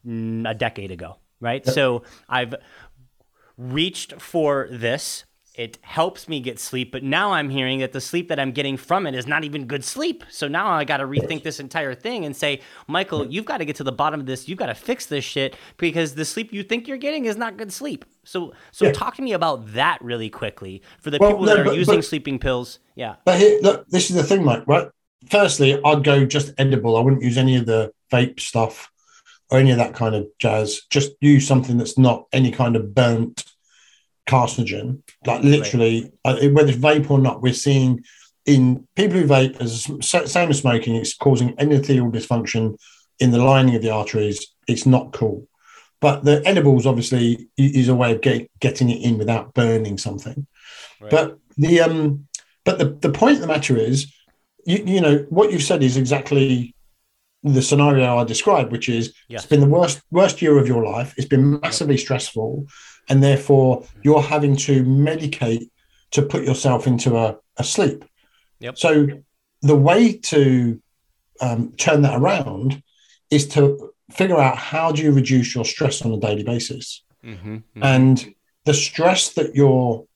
[0.07, 1.19] mm, a decade ago.
[1.39, 1.67] Right.
[1.67, 2.55] So I've
[3.59, 5.26] reached for this
[5.57, 8.77] it helps me get sleep, but now I'm hearing that the sleep that I'm getting
[8.77, 10.23] from it is not even good sleep.
[10.31, 13.65] So now I got to rethink this entire thing and say, Michael, you've got to
[13.65, 14.49] get to the bottom of this.
[14.49, 17.57] You've got to fix this shit because the sleep you think you're getting is not
[17.57, 18.05] good sleep.
[18.25, 18.93] So, so Yeah.
[18.93, 21.77] talk to me about that really quickly for the Well, people no, that are but-
[21.77, 22.79] using but- sleeping pills.
[22.95, 23.17] Yeah.
[23.25, 24.65] But here, look, this is the thing, Mike.
[24.67, 24.89] Right?
[25.31, 26.97] Firstly, I'd go just edible.
[26.97, 28.91] I wouldn't use any of the vape stuff
[29.51, 30.83] or any of that kind of jazz.
[30.91, 33.45] Just use something that's not any kind of burnt
[34.27, 35.03] carcinogen.
[35.25, 38.05] Like literally, uh, whether it's vape or not, we're seeing
[38.45, 39.91] in people who vape as
[40.31, 42.79] same as smoking, it's causing endothelial dysfunction
[43.19, 44.55] in the lining of the arteries.
[44.69, 45.49] It's not cool.
[46.01, 50.47] But the edibles obviously is a way of get, getting it in without burning something.
[51.01, 51.11] Right.
[51.11, 52.29] But the um,
[52.65, 54.13] but the, the point of the matter is,
[54.67, 56.75] you, you know, what you've said is exactly
[57.43, 59.43] the scenario I described, which is Yes.
[59.43, 61.15] it's been the worst worst year of your life.
[61.17, 62.67] It's been massively stressful,
[63.09, 65.71] and therefore you're having to medicate
[66.13, 68.05] to put yourself into a, a sleep.
[68.61, 68.79] Yep.
[68.79, 69.09] So
[69.63, 70.81] the way to
[71.41, 72.83] um, turn that around
[73.31, 77.83] is to figure out how do you reduce your stress on a daily basis Mm-hmm.
[77.83, 78.35] and
[78.67, 80.07] the stress that you're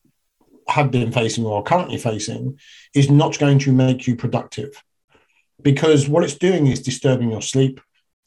[0.68, 2.56] have been facing or are currently facing
[2.94, 4.80] is not going to make you productive
[5.60, 7.80] because what it's doing is disturbing your sleep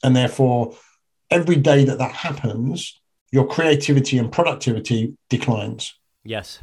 [0.03, 0.75] and therefore
[1.31, 2.99] every day that that happens
[3.33, 5.93] your creativity and productivity declines
[6.23, 6.59] yes.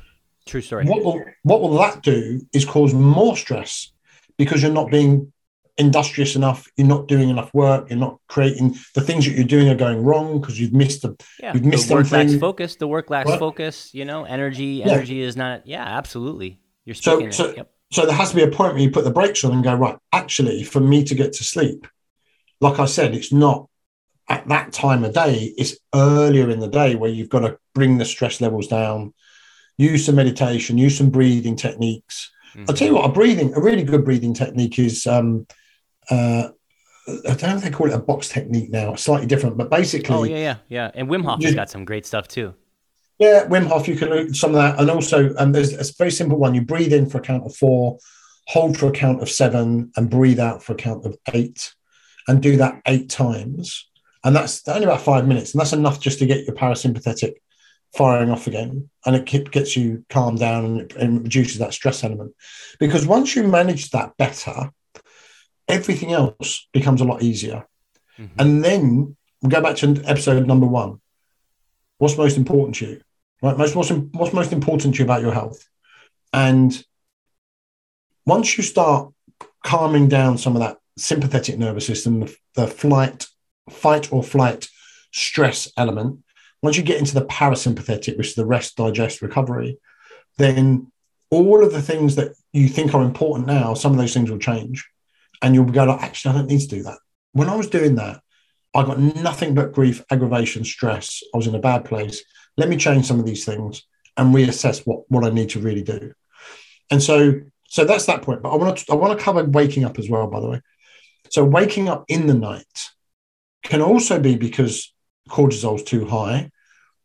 [0.47, 0.85] True story.
[0.87, 3.93] what will what will that do is cause more stress
[4.39, 5.33] because you're not being
[5.79, 9.69] industrious enough you're not doing enough work you're not creating the things that you're doing
[9.69, 12.77] are going wrong because you've missed the Yeah, You've missed the work lacks focus.
[12.77, 13.95] The work lacks focus.
[13.95, 14.65] You know, energy.
[14.81, 14.89] Yeah.
[14.93, 15.67] Energy is not.
[15.67, 16.61] Yeah, absolutely.
[16.85, 17.71] You're So- so- yep.
[17.93, 19.75] so there has to be a point where you put the brakes on and go
[19.75, 21.87] right actually for me to get to sleep
[22.61, 23.70] like i said it's not
[24.31, 27.99] at that time of day it's earlier in the day where you've got to bring
[27.99, 29.13] the stress levels down
[29.77, 32.31] use some meditation use some breathing techniques
[32.69, 35.47] i'll tell you what a breathing a really good breathing technique is um
[36.11, 36.49] uh
[37.09, 39.69] I don't know if they call it a box technique now, it's slightly different, but
[39.69, 40.91] basically, Oh yeah, yeah, yeah.
[40.95, 42.55] And Wim Hof has got some great stuff too.
[43.19, 44.79] Yeah, Wim Hof, you can do some of that.
[44.79, 46.55] And also, um, there's a very simple one.
[46.55, 47.99] You breathe in for a count of four,
[48.47, 51.75] hold for a count of seven, and breathe out for a count of eight,
[52.29, 53.90] and do that eight times.
[54.25, 55.53] And that's only about five minutes.
[55.55, 57.35] And that's enough just to get your parasympathetic
[57.97, 58.91] firing off again.
[59.07, 62.35] And it gets you calmed down and, it- and reduces that stress element.
[62.79, 64.71] Because once you manage that better,
[65.69, 67.67] everything else becomes a lot easier.
[68.19, 68.31] Mhm.
[68.39, 71.01] And then we go back to episode number one.
[71.99, 73.01] What's most important to you?
[73.43, 73.57] Right?
[73.57, 75.67] Most what's, what's most important to you about your health?
[76.33, 76.85] And
[78.27, 79.13] once you start
[79.65, 83.27] calming down some of that sympathetic nervous system, the, the flight,
[83.71, 84.69] fight or flight
[85.13, 86.21] stress element,
[86.63, 89.79] once you get into the parasympathetic, which is the rest, digest, recovery,
[90.37, 90.91] then
[91.31, 94.39] all of the things that you think are important now, some of those things will
[94.39, 94.89] change.
[95.43, 96.99] And you'll go, like, actually, I don't need to do that.
[97.33, 98.21] When I was doing that,
[98.75, 101.23] I got nothing but grief, aggravation, stress.
[101.33, 102.23] I was in a bad place.
[102.57, 103.85] Let me change some of these things
[104.17, 106.13] and reassess what, what I need to really do.
[106.91, 108.43] And so, so that's that point.
[108.43, 110.61] But I want to I want to cover waking up as well, by the way.
[111.31, 112.67] So waking up in the night
[113.63, 114.93] can also be because
[115.29, 116.51] cortisol is too high,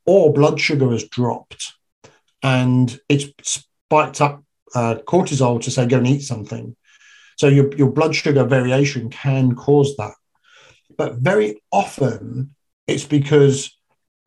[0.05, 1.73] or blood sugar has dropped,
[2.43, 6.75] and it's spiked up uh, cortisol to say go and eat something.
[7.37, 10.13] So your your blood sugar variation can cause that
[10.97, 12.55] but very often
[12.87, 13.77] it's because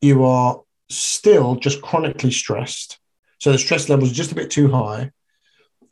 [0.01, 2.99] you are still just chronically stressed.
[3.41, 5.11] So the stress level is just a bit too high.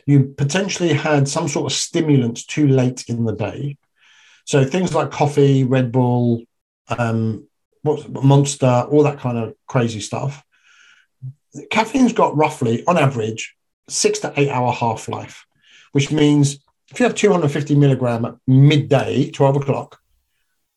[0.07, 3.77] You potentially had some sort of stimulants too late in the day.
[4.47, 6.43] So things like coffee, Red Bull,
[6.89, 7.47] um,
[7.83, 10.45] what's Monster, all that kind of crazy stuff.
[11.71, 13.57] Caffeine's got roughly, on average,
[13.89, 15.47] six to eight hour half life,
[15.93, 16.59] which means
[16.93, 19.99] if you have 250 milligram at midday, 12 o'clock,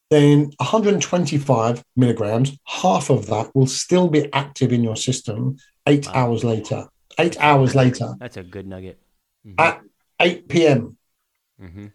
[0.10, 6.14] then 125 milligrams, half of that will still be active in your system eight Wow.
[6.16, 6.88] hours later.
[7.20, 9.00] Eight hours later That's a good nugget.
[9.46, 9.56] Mhm.
[9.60, 9.82] at
[10.20, 10.98] 8 p.m.
[11.62, 11.92] Mhm.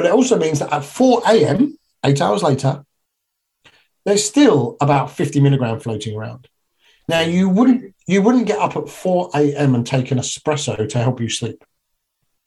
[0.00, 2.86] But it also means that at 4 a.m., eight hours later,
[4.06, 6.48] there's still about 50 milligram floating around.
[7.06, 9.74] Now you wouldn't you wouldn't get up at 4 a.m.
[9.74, 11.62] and take an espresso to help you sleep.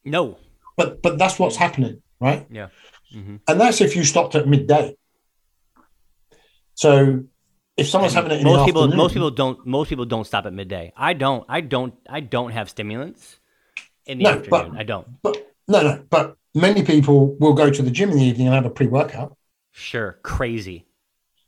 [0.04, 0.39] No.
[0.78, 2.48] But but that's what's happening, right?
[2.50, 2.70] Yeah.
[3.13, 3.42] Mhm.
[3.48, 4.96] And that's if you stopped at midday.
[6.74, 7.26] So
[7.78, 9.63] if someone's And having it in most the people, most people don't.
[9.68, 10.92] Most people don't stop at midday.
[10.98, 11.46] I don't.
[11.48, 11.94] I don't.
[12.10, 13.39] I don't have stimulants
[14.08, 14.50] in the No, afternoon.
[14.72, 15.22] but- I don't.
[15.22, 18.56] but no, no, but many people will go to the gym in the evening and
[18.56, 19.38] have a pre-workout.
[19.71, 20.19] Sure.
[20.23, 20.86] Crazy.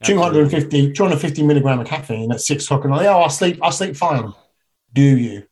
[0.01, 0.49] Absolutely.
[0.49, 4.33] 250, 250 milligram of caffeine at six o'clock, and oh, I'll sleep, I'll sleep fine.
[4.93, 5.43] Do you?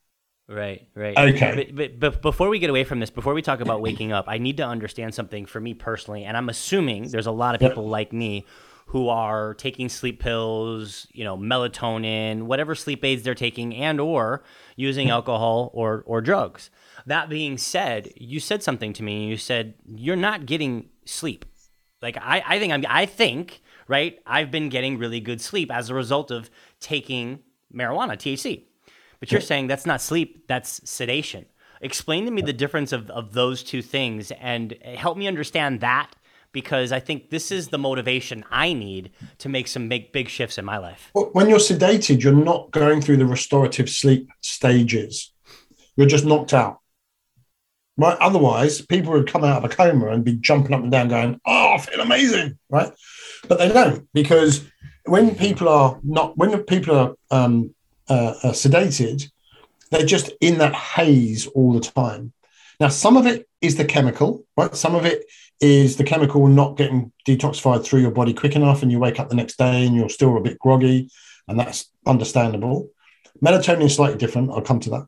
[0.48, 1.18] Right, right.
[1.18, 1.56] Okay.
[1.56, 4.26] But, but, but before we get away from this, before we talk about waking up,
[4.28, 7.62] I need to understand something for me personally, and I'm assuming there's a lot of
[7.62, 8.46] people like me
[8.88, 14.44] who are taking sleep pills, you know, melatonin, whatever sleep aids they're taking, and or
[14.76, 15.14] using hmm.
[15.14, 16.70] alcohol or or drugs.
[17.06, 19.28] That being said, you said something to me.
[19.28, 21.46] You said you're not getting sleep.
[22.02, 24.20] Like I, I think I'm, I think right.
[24.26, 27.40] I've been getting really good sleep as a result of taking
[27.74, 28.64] marijuana, THC.
[29.20, 31.46] But you're saying that's not sleep, that's sedation.
[31.80, 36.16] Explain to me the difference of, of those two things and help me understand that
[36.52, 40.58] because I think this is the motivation I need to make some big, big shifts
[40.58, 41.10] in my life.
[41.14, 45.32] When you're sedated, you're not going through the restorative sleep stages.
[45.96, 46.80] You're just knocked out.
[47.96, 48.18] Right?
[48.20, 51.40] Otherwise, people would come out of a coma and be jumping up and down, going,
[51.46, 52.92] "Oh, I feel amazing!" Right?
[53.48, 54.66] But they don't because
[55.06, 57.76] when people are not, when people are um,
[58.10, 59.30] uh, uh, sedated,
[59.92, 62.34] they're just in that haze all the time.
[62.80, 64.76] Now, some of it is the chemical, right?
[64.76, 65.26] Some of it
[65.62, 69.30] is the chemical not getting detoxified through your body quick enough, and you wake up
[69.30, 71.10] the next day and you're still a bit groggy,
[71.48, 72.90] and that's understandable.
[73.44, 74.52] Melatonin is slightly different.
[74.52, 75.08] I'll come to that.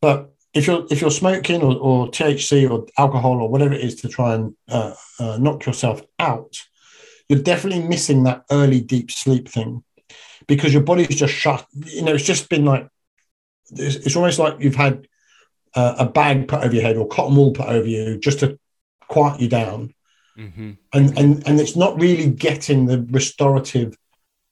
[0.00, 3.96] But if you're if you're smoking or, or THC or alcohol or whatever it is
[3.96, 6.56] to try and uh, uh, knock yourself out,
[7.28, 9.84] you're definitely missing that early deep sleep thing
[10.48, 11.64] because your body's just shut.
[11.72, 12.88] You know, it's just been like
[13.72, 15.06] it's, it's almost like you've had
[15.74, 18.58] uh, a bag put over your head or cotton wool put over you just to
[19.06, 19.94] quiet you down,
[20.36, 20.72] mm-hmm.
[20.92, 23.96] and and and it's not really getting the restorative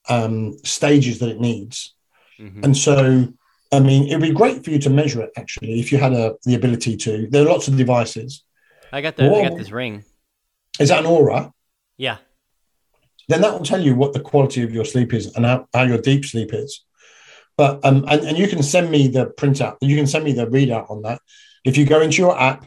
[0.09, 1.95] um, stages that it needs,
[2.39, 2.65] mm-hmm.
[2.65, 3.33] and so.
[3.71, 6.35] I mean, it'd be great for you to measure it actually if you had a,
[6.45, 7.29] the ability to.
[7.29, 8.45] There are lots of devices.
[8.93, 10.05] I got the I got this ring.
[10.81, 11.53] Is that an Oura?
[11.99, 12.19] Yeah
[13.29, 15.83] then that will tell you what the quality of your sleep is and how, how
[15.83, 16.85] your deep sleep is.
[17.57, 20.47] But um, and, and you can send me the printout, you can send me the
[20.47, 21.21] readout on that.
[21.65, 22.67] If you go into your app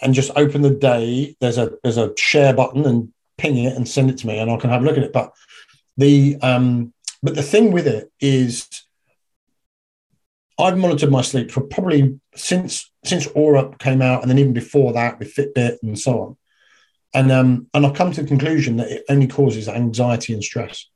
[0.00, 3.88] and just open the day, there's a there's a share button and ping it and
[3.88, 5.12] send it to me and I can have a look at it.
[5.12, 5.32] But
[5.96, 8.68] the um but the thing with it is
[10.60, 14.92] I've monitored my sleep for probably since since Oura came out, and then even before
[14.92, 16.36] that with Fitbit and so on
[17.14, 20.88] and um, and I've come to the conclusion that it only causes anxiety and stress.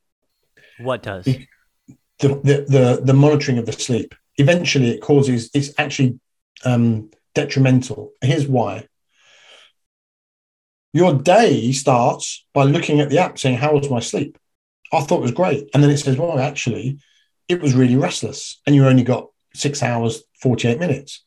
[0.78, 1.46] What does the
[2.20, 4.14] the the, the monitoring of the sleep?
[4.36, 6.18] Eventually, it causes it's actually
[6.64, 8.12] um, detrimental.
[8.20, 8.86] Here's why.
[10.92, 14.38] Your day starts by looking at the app saying, How was my sleep?
[14.92, 15.68] I thought it was great.
[15.74, 16.98] And then it says, Well, actually,
[17.48, 18.60] it was really restless.
[18.64, 21.22] And you only got six hours, 48 minutes.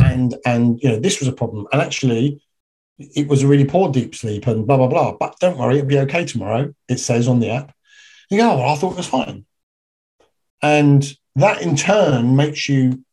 [0.00, 1.66] And and you know, this was a problem.
[1.72, 2.40] And actually,
[2.98, 5.16] it was a really poor deep sleep and blah, blah, blah.
[5.18, 7.74] But don't worry, it'll be okay tomorrow, it says on the app.
[8.30, 9.44] You go, oh, well, I thought it was fine.
[10.62, 11.04] And
[11.36, 13.04] that in turn makes you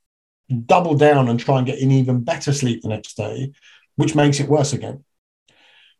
[0.66, 3.52] double down and try and get an even better sleep the next day,
[3.96, 5.04] which makes it worse again.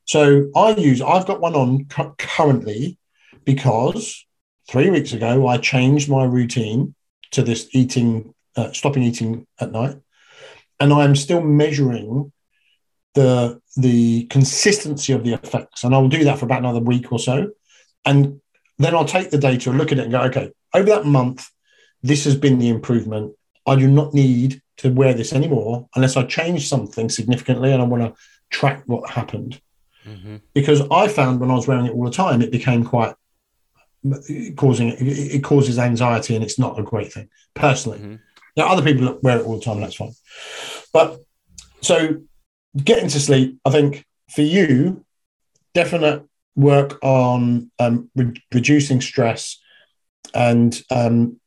[0.06, 2.98] So I use, I've got one on cu- currently
[3.44, 4.26] because
[4.70, 6.94] three weeks ago I changed my routine
[7.32, 9.98] to this eating, uh, stopping eating at night.
[10.80, 12.32] And I'm still measuring
[13.14, 15.84] the the consistency of the effects.
[15.84, 17.52] And I'll do that for about another week or so.
[18.06, 18.42] And
[18.78, 21.50] then I'll take the data and look at it and go, okay, over that month,
[22.04, 23.34] this has been the improvement.
[23.66, 27.86] I do not need to wear this anymore unless I change something significantly and I
[27.86, 29.62] want to track what happened.
[30.06, 30.38] Mm-hmm.
[30.54, 33.16] Because I found when I was wearing it all the time, it became quite
[34.56, 37.98] causing it causes anxiety and it's not a great thing personally.
[37.98, 38.16] Mm-hmm.
[38.56, 40.14] Now other people wear it all the time, and that's fine.
[40.94, 41.20] But
[41.82, 42.22] so
[42.82, 45.06] getting to sleep, I think for you,
[45.74, 46.24] definite
[46.56, 49.60] work on um, re- reducing stress
[50.34, 51.40] and um,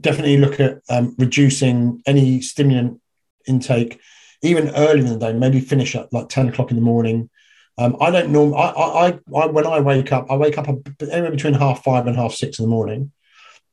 [0.00, 3.00] definitely look at um, reducing any stimulant
[3.46, 4.00] intake
[4.44, 7.30] even earlier in the day, maybe finish at like 10 o'clock in the morning.
[7.78, 8.54] Um, I don't know.
[8.54, 10.68] I, I, I, when I wake up, I wake up
[11.00, 13.10] anywhere between half five and half six in the morning,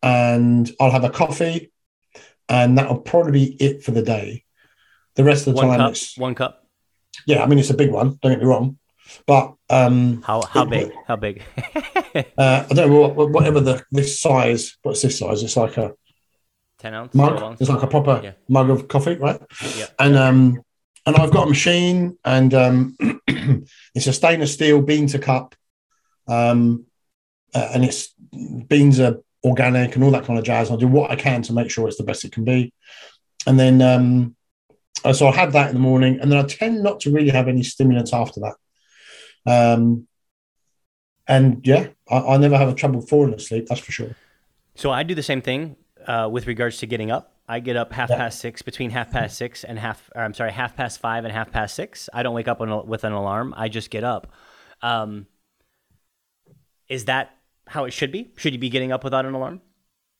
[0.02, 1.71] and I'll have a coffee,
[2.52, 4.44] and that'll probably be it for the day.
[5.16, 6.62] The rest of the one time, cup, it's one cup
[7.26, 8.18] yeah, I mean it's a big one.
[8.22, 8.78] Don't get me wrong,
[9.26, 10.92] but um, how how big?
[11.08, 11.44] How big?
[12.16, 14.78] uh, I don't know what, whatever the this size.
[14.82, 15.44] What's this size?
[15.44, 15.94] It's like a
[16.80, 17.58] ten ounce mug.
[17.60, 18.34] It's like a proper yeah.
[18.48, 19.42] mug of coffee, right?
[19.78, 19.88] Yeah.
[20.00, 20.62] And um,
[21.06, 22.98] and I've got a machine, and um,
[23.28, 25.56] it's a stainless steel bean to cup,
[26.28, 26.86] um,
[27.54, 28.14] uh, and it's
[28.68, 30.70] beans are organic and all that kind of jazz.
[30.70, 32.74] I'll do what I can to make sure it's the best it can be,
[33.48, 34.36] and then um,
[35.04, 37.30] uh, so I had that in the morning, and then I tend not to really
[37.30, 38.56] have any stimulants after that.
[39.46, 40.08] Um,
[41.28, 43.68] and yeah, I, I never have a trouble falling asleep.
[43.68, 44.16] That's for sure.
[44.76, 45.76] So I do the same thing
[46.08, 47.36] uh, with regards to getting up.
[47.48, 48.18] I get up half Yeah.
[48.18, 51.34] past six, between half past six and half, or I'm sorry, half past five and
[51.34, 52.10] half past six.
[52.14, 53.54] I don't wake up on a, with an alarm.
[53.58, 54.32] I just get up.
[54.82, 55.28] Um,
[56.88, 57.36] is that
[57.72, 58.32] how it should be?
[58.38, 59.62] Should you be getting up without an alarm?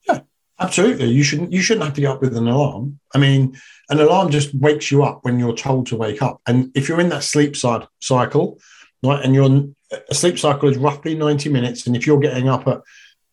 [0.08, 0.22] Yeah,
[0.60, 1.08] absolutely.
[1.10, 3.00] You shouldn't you shouldn't have to get up with an alarm.
[3.14, 3.58] I mean,
[3.90, 6.42] an alarm just wakes you up when you're told to wake up.
[6.48, 8.60] And if you're in that sleep cy- cycle,
[9.04, 9.66] right, and you're
[10.10, 12.82] a sleep cycle is roughly 90 minutes, and if you're getting up at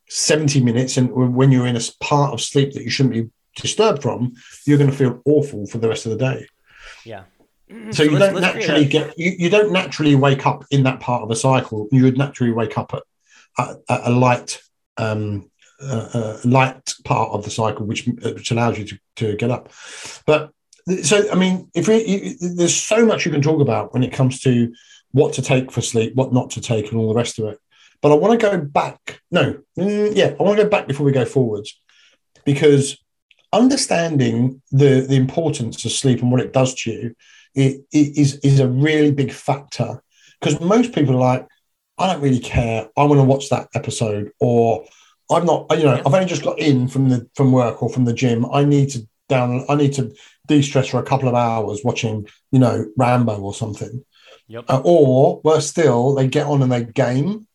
[0.09, 4.03] 70 minutes and when you're in a part of sleep that you shouldn't be disturbed
[4.03, 4.35] from,
[4.67, 6.47] you're going to feel awful for the rest of the day.
[7.05, 7.25] Yeah.
[7.91, 11.01] So, you let's- don't let's naturally get you, you don't naturally wake up in that
[11.01, 11.87] part of the cycle.
[11.93, 13.03] You would naturally wake up at,
[13.59, 14.61] at a light
[14.97, 15.51] um,
[15.81, 19.71] uh, uh, light part of the cycle, which which allows you to, to get up.
[20.27, 20.51] But
[21.03, 24.13] so I mean, if we, you, there's so much you can talk about when it
[24.13, 24.73] comes to
[25.13, 27.59] what to take for sleep, what not to take, and all the rest of it.
[28.01, 29.21] But I want to go back.
[29.31, 31.79] No, mm, yeah, I want to go back before we go forwards
[32.45, 32.99] because
[33.53, 37.15] understanding the the importance of sleep and what it does to you
[37.55, 40.03] it, it is is a really big factor
[40.41, 41.47] because most people are like
[41.99, 44.85] i don't really care i want to watch that episode or
[45.31, 48.05] i'm not you know i've only just got in from the from work or from
[48.05, 50.15] the gym i need to down i need to
[50.47, 54.05] de-stress for a couple of hours watching you know rambo or something
[54.51, 54.65] Yep.
[54.69, 57.47] uh, or worse still they get on and they game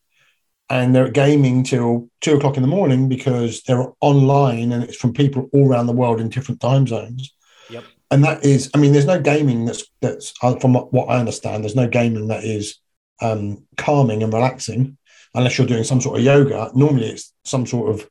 [0.70, 5.12] and they're gaming till two o'clock in the morning because they're online and it's from
[5.12, 7.34] people all around the world in different time zones.
[7.68, 7.84] Yep.
[8.10, 11.64] And that is, I mean, there's no gaming that's that's uh, from what I understand.
[11.64, 12.78] There's no gaming that is
[13.20, 14.96] um, calming and relaxing
[15.34, 16.70] unless you're doing some sort of yoga.
[16.74, 18.08] Normally, it's some sort of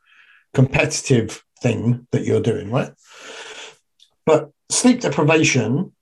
[0.54, 2.92] competitive thing that you're doing, right?
[4.26, 5.94] But sleep deprivation,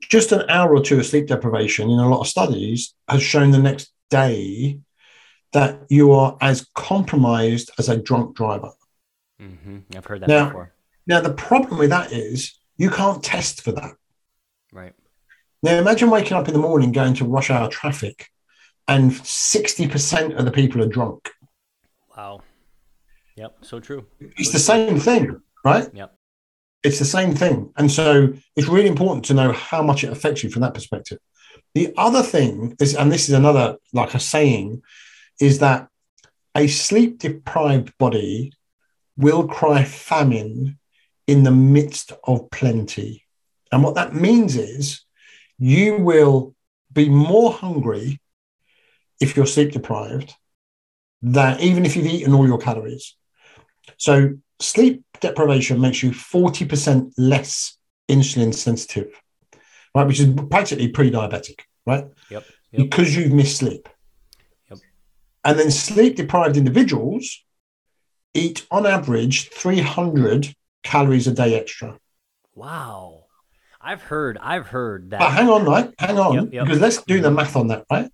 [0.00, 3.50] just an hour or two of sleep deprivation in a lot of studies has shown
[3.50, 4.80] the next day
[5.52, 8.70] that you are as compromised as a drunk driver.
[9.40, 9.78] Mm-hmm.
[9.96, 10.72] I've heard that Now- before.
[11.06, 13.94] Now, the problem with that is you can't test for that.
[14.72, 14.92] Right.
[15.62, 18.28] Now, imagine waking up in the morning going to rush hour traffic
[18.86, 21.30] and 60% of the people are drunk.
[22.16, 22.42] Wow.
[23.36, 23.56] Yep.
[23.62, 24.06] So true.
[24.20, 25.88] It's the same thing, right?
[25.92, 26.14] Yep.
[26.82, 27.72] It's the same thing.
[27.76, 31.18] And so it's really important to know how much it affects you from that perspective.
[31.74, 34.82] The other thing is, and this is another, like a saying,
[35.40, 35.88] is that
[36.56, 38.52] a sleep deprived body
[39.16, 40.78] will cry famine
[41.26, 43.24] in the midst of plenty.
[43.70, 45.04] And what that means is
[45.58, 46.54] you will
[46.92, 48.20] be more hungry
[49.20, 50.34] if you're sleep deprived
[51.20, 53.16] than even if you've eaten all your calories.
[53.96, 57.76] So sleep deprivation makes you 40% less
[58.08, 59.08] insulin sensitive,
[59.94, 60.06] right?
[60.06, 62.06] Which is practically pre-diabetic, right?
[62.30, 62.44] Yep.
[62.72, 62.90] Yep.
[62.90, 63.88] Because you've missed sleep.
[64.70, 64.78] Yep.
[65.44, 67.44] And then sleep deprived individuals
[68.34, 71.98] eat on average 300 calories a day extra.
[72.54, 73.24] Wow.
[73.88, 74.36] I've heard.
[74.36, 75.20] I've heard that.
[75.20, 75.94] But hang on, right?
[75.98, 76.64] Hang on, Yep, yep.
[76.66, 78.10] because let's do the math on that, right?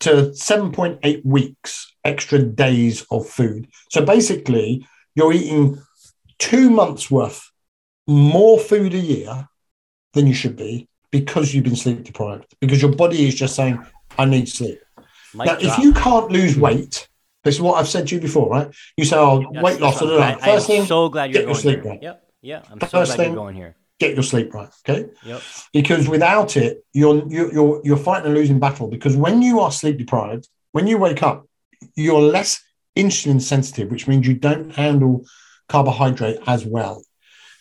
[0.00, 3.68] to 7.8 weeks extra days of food.
[3.90, 5.78] So basically, you're eating
[6.38, 7.50] two months worth
[8.06, 9.46] more food a year
[10.14, 13.78] than you should be because you've been sleep deprived, because your body is just saying,
[14.18, 14.80] I need sleep.
[15.32, 15.62] Mic now, drop.
[15.62, 16.62] if you can't lose hmm.
[16.62, 17.08] weight,
[17.44, 18.68] this is what I've said to you before, right?
[18.96, 20.02] You say, oh, Yes, weight loss.
[20.02, 21.90] I First am thing, so glad you're your going sleep here.
[21.92, 22.02] right.
[22.02, 22.28] Yep.
[22.42, 22.62] Yeah.
[22.68, 23.76] I'm so First glad thing- you're going here.
[24.00, 24.70] get your sleep right.
[24.88, 25.08] Okay.
[25.24, 25.42] Yep.
[25.72, 28.88] because without it, you're you're you're, you're fighting a losing battle.
[28.88, 31.46] Because when you are sleep deprived, when you wake up,
[31.94, 32.60] you're less
[32.96, 35.24] insulin sensitive, which means you don't handle
[35.68, 37.04] carbohydrate as well.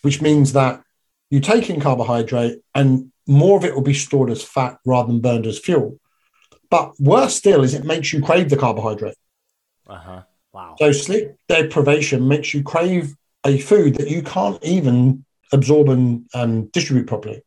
[0.01, 0.81] Which means that
[1.29, 5.21] you take in carbohydrate and more of it will be stored as fat rather than
[5.21, 5.99] burned as fuel.
[6.69, 9.17] But worse still is it makes you crave the carbohydrate.
[9.87, 10.21] Uh huh.
[10.53, 10.75] Wow.
[10.79, 13.15] So sleep deprivation makes you crave
[13.45, 17.41] a food that you can't even absorb and um, distribute properly.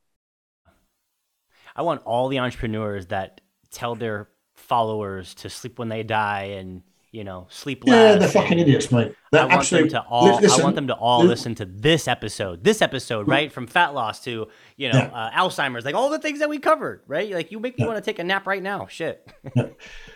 [1.74, 6.82] I want all the entrepreneurs that tell their followers to sleep when they die and
[7.16, 8.18] you know sleep Yeah, less.
[8.20, 9.08] they're fucking idiots, mate.
[9.08, 9.80] I They're want absolute.
[9.90, 10.36] them to all.
[10.36, 12.62] listen, I want them to all listen to this episode.
[12.62, 15.06] This episode, right, from fat loss to you know Yeah.
[15.12, 17.30] uh, Alzheimer's, like all the things that we covered, right?
[17.32, 18.86] Like you make me want to take a nap right now.
[18.88, 19.26] Shit.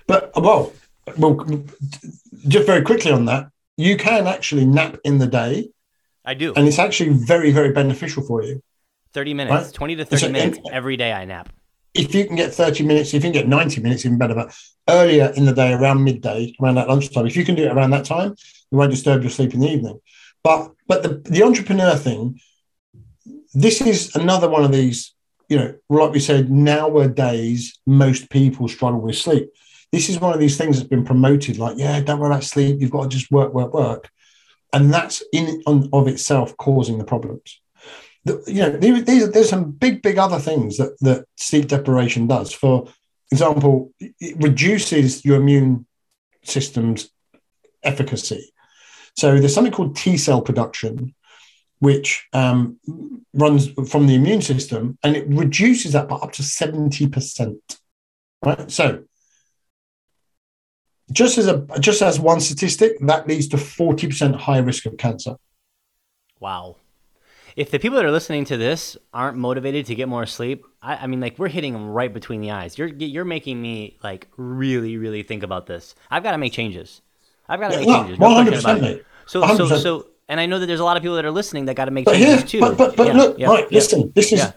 [0.07, 0.73] But well,
[1.17, 1.35] well,
[2.49, 5.71] just very quickly on that, you can actually nap in the day,
[6.25, 6.53] I do.
[6.55, 8.63] and it's actually very, very beneficial for you.
[9.13, 9.75] Thirty minutes, Right.
[9.75, 11.13] twenty to thirty So- and- minutes every day.
[11.13, 11.49] I nap.
[11.95, 14.35] If you can get 30 minutes, if you can get 90 minutes, even better.
[14.35, 14.57] But
[14.89, 17.91] earlier in the day, around midday, around that lunchtime, if you can do it around
[17.91, 18.35] that time,
[18.71, 20.01] you won't disturb your sleep in the evening.
[20.43, 22.41] But but the, the entrepreneur thing,
[23.55, 25.15] this is another one of these,
[25.49, 29.51] you know, like we said, nowadays, most people struggle with sleep.
[29.93, 32.81] This is one of these things that's been promoted like, yeah, don't worry about sleep.
[32.81, 34.09] You've got to just work, work, work.
[34.73, 37.61] And that's in on, of itself causing the problems.
[38.25, 42.53] You know, there, there's some big, big other things that, that sleep deprivation does.
[42.53, 42.87] For
[43.33, 45.87] example, it reduces your immune
[46.43, 47.11] system's
[47.83, 48.53] efficacy.
[49.17, 51.15] So there's something called T cell production,
[51.79, 52.79] which um,
[53.33, 57.57] runs from the immune system, and it reduces that by up to 70%.
[58.45, 58.71] Right.
[58.71, 59.05] So
[61.13, 65.37] just as a just as one statistic, that leads to 40% higher risk of cancer.
[66.39, 66.77] Wow.
[67.57, 70.97] If the people that are listening to this aren't motivated to get more sleep, I,
[70.97, 72.79] I mean, like we're hitting them right between the eyes.
[72.79, 75.95] You're you're making me like really, really think about this.
[76.11, 77.01] I've got to make changes.
[77.49, 78.19] I've got to yeah, make changes.
[78.19, 79.05] No 100%, mate.
[79.27, 79.57] So, 100%.
[79.57, 81.75] so, so, and I know that there's a lot of people that are listening that
[81.75, 82.61] got to make but changes too.
[82.61, 83.77] But, but, but yeah, look, yeah, right, yeah.
[83.77, 84.53] listen, this is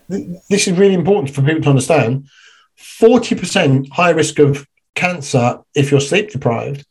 [0.50, 2.28] this is really important for people to understand.
[2.76, 6.86] Forty percent high risk of cancer if you're sleep deprived.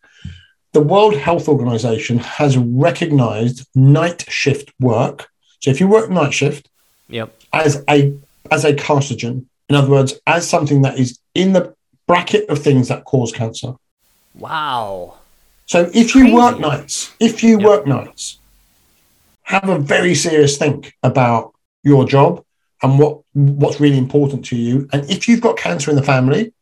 [0.72, 5.28] The World Health Organization has recognized night shift work.
[5.62, 6.68] So if you work night shift,
[7.08, 7.34] yep.
[7.52, 8.14] as a
[8.50, 11.74] as a carcinogen, in other words, as something that is in the
[12.06, 13.74] bracket of things that cause cancer.
[14.34, 15.14] Wow.
[15.66, 17.66] So if you work nights, if you yep.
[17.66, 18.38] work nights,
[19.44, 21.54] have a very serious think about
[21.84, 22.44] your job
[22.82, 24.88] and what what's really important to you.
[24.92, 26.52] And if you've got cancer in the family,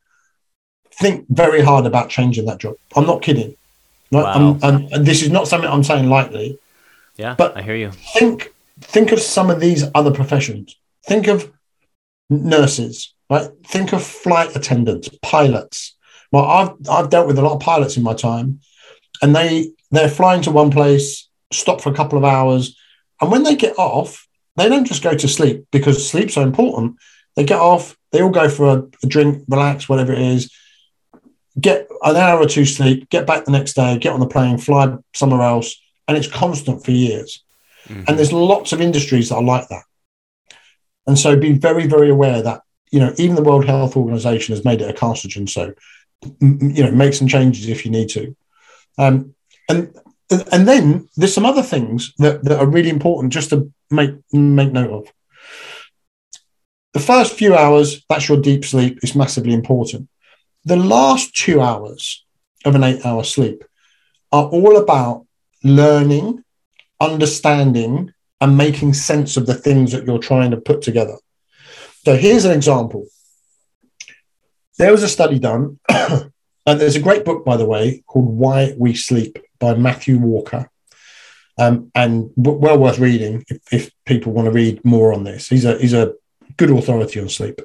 [0.92, 2.76] think very hard about changing that job.
[2.94, 3.56] I'm not kidding.
[4.12, 4.24] Right?
[4.24, 4.58] Wow.
[4.62, 6.58] I'm, and this is not something I'm saying lightly.
[7.16, 7.92] Yeah, but I hear you.
[8.18, 10.76] Think think of some of these other professions.
[11.06, 11.50] Think of
[12.28, 13.50] nurses, right?
[13.66, 15.96] Think of flight attendants, pilots.
[16.32, 18.60] Well, I've I've dealt with a lot of pilots in my time,
[19.22, 22.76] and they they're flying to one place, stop for a couple of hours,
[23.20, 24.26] and when they get off,
[24.56, 26.96] they don't just go to sleep because sleep's so important.
[27.36, 30.52] They get off, they all go for a, a drink, relax, whatever it is,
[31.60, 34.58] get an hour or two sleep, get back the next day, get on the plane,
[34.58, 37.42] fly somewhere else, and it's constant for years.
[37.90, 38.04] Mm-hmm.
[38.06, 39.82] And there's lots of industries that are like that.
[41.06, 42.62] And so be very, very aware that,
[42.92, 45.48] you know, even the World Health Organization has made it a carcinogen.
[45.48, 45.74] So,
[46.40, 48.36] you know, make some changes if you need to.
[48.96, 49.34] Um,
[49.68, 49.94] and
[50.52, 54.72] and then there's some other things that, that are really important just to make make
[54.72, 55.12] note of.
[56.92, 60.08] The first few hours, that's your deep sleep, is massively important.
[60.64, 62.24] The last two hours
[62.64, 63.64] of an eight hour sleep
[64.30, 65.26] are all about
[65.64, 66.44] learning,
[67.00, 71.16] understanding, and making sense of the things that you're trying to put together.
[72.04, 73.06] So here's an example.
[74.78, 76.30] There was a study done, and
[76.80, 80.70] there's a great book, by the way, called Why We Sleep by Matthew Walker.
[81.58, 85.48] Um, and w- well worth reading if, if, people want to read more on this.
[85.48, 86.14] He's a he's a
[86.56, 87.60] good authority on sleep.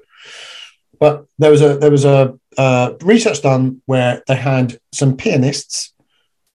[0.99, 5.93] But there was a there was a uh, research done where they had some pianists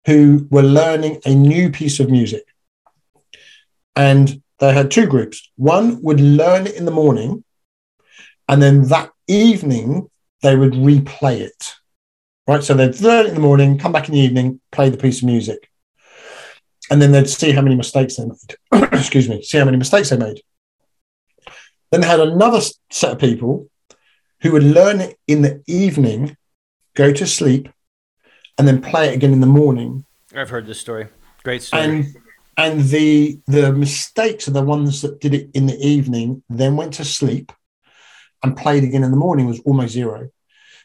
[0.06, 2.44] who were learning a new piece of music,
[3.96, 5.50] and they had two groups.
[5.56, 7.44] One would learn it in the morning,
[8.48, 10.10] and then that evening
[10.42, 11.74] they would replay it
[12.50, 12.64] right?
[12.64, 15.26] So they'd learn in the morning, come back in the evening, play the piece of
[15.26, 15.70] music,
[16.90, 18.56] and then they'd see how many mistakes they made.
[18.92, 20.40] Excuse me, see how many mistakes they made.
[21.92, 22.60] Then they had another
[22.90, 23.70] set of people
[24.42, 26.36] who would learn it in the evening,
[26.94, 27.68] go to sleep,
[28.58, 30.04] and then play it again in the morning.
[30.34, 31.06] I've heard this story.
[31.44, 31.82] Great story.
[31.82, 32.16] And
[32.60, 36.92] and the the mistakes are the ones that did it in the evening, then went
[36.94, 37.52] to sleep
[38.42, 40.28] and played again in the morning was almost zero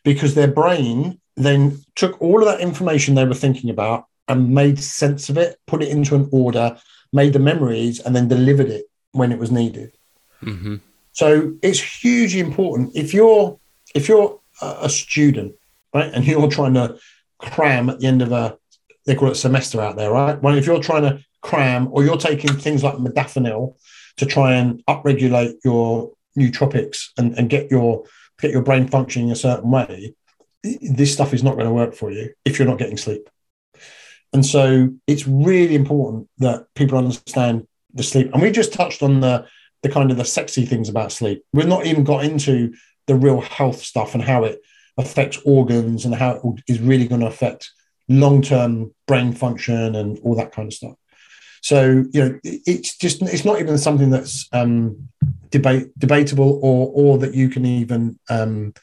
[0.04, 4.80] because their brain then took all of that information they were thinking about and made
[4.80, 6.78] sense of it, put it into an order,
[7.12, 9.92] made the memories, and then delivered it when it was needed.
[10.42, 10.78] Mm-hmm.
[11.12, 13.60] So it's hugely important if you're
[13.94, 15.56] if you're a student,
[15.94, 16.98] right, and you're trying to
[17.38, 18.58] cram at the end of a
[19.06, 20.42] they call it semester out there, right?
[20.42, 23.76] Well, if you're trying to cram or you're taking things like modafinil
[24.18, 28.04] to try and upregulate your nootropics and, and get your
[28.40, 30.14] get your brain functioning a certain way,
[30.64, 33.30] this stuff is not going to work for you if you're not getting sleep.
[34.34, 38.32] And so it's really important that people understand the sleep.
[38.34, 39.48] And we just touched on the
[39.84, 41.44] the kind of the sexy things about sleep.
[41.54, 42.74] We've not even got into
[43.06, 44.60] the real health stuff and how it
[44.98, 47.70] affects organs and how it is really going to affect
[48.08, 50.96] long-term brain function and all that kind of stuff.
[51.66, 55.10] So you know, it's just it's not even something that's um,
[55.50, 58.76] debate debatable or or that you can even um,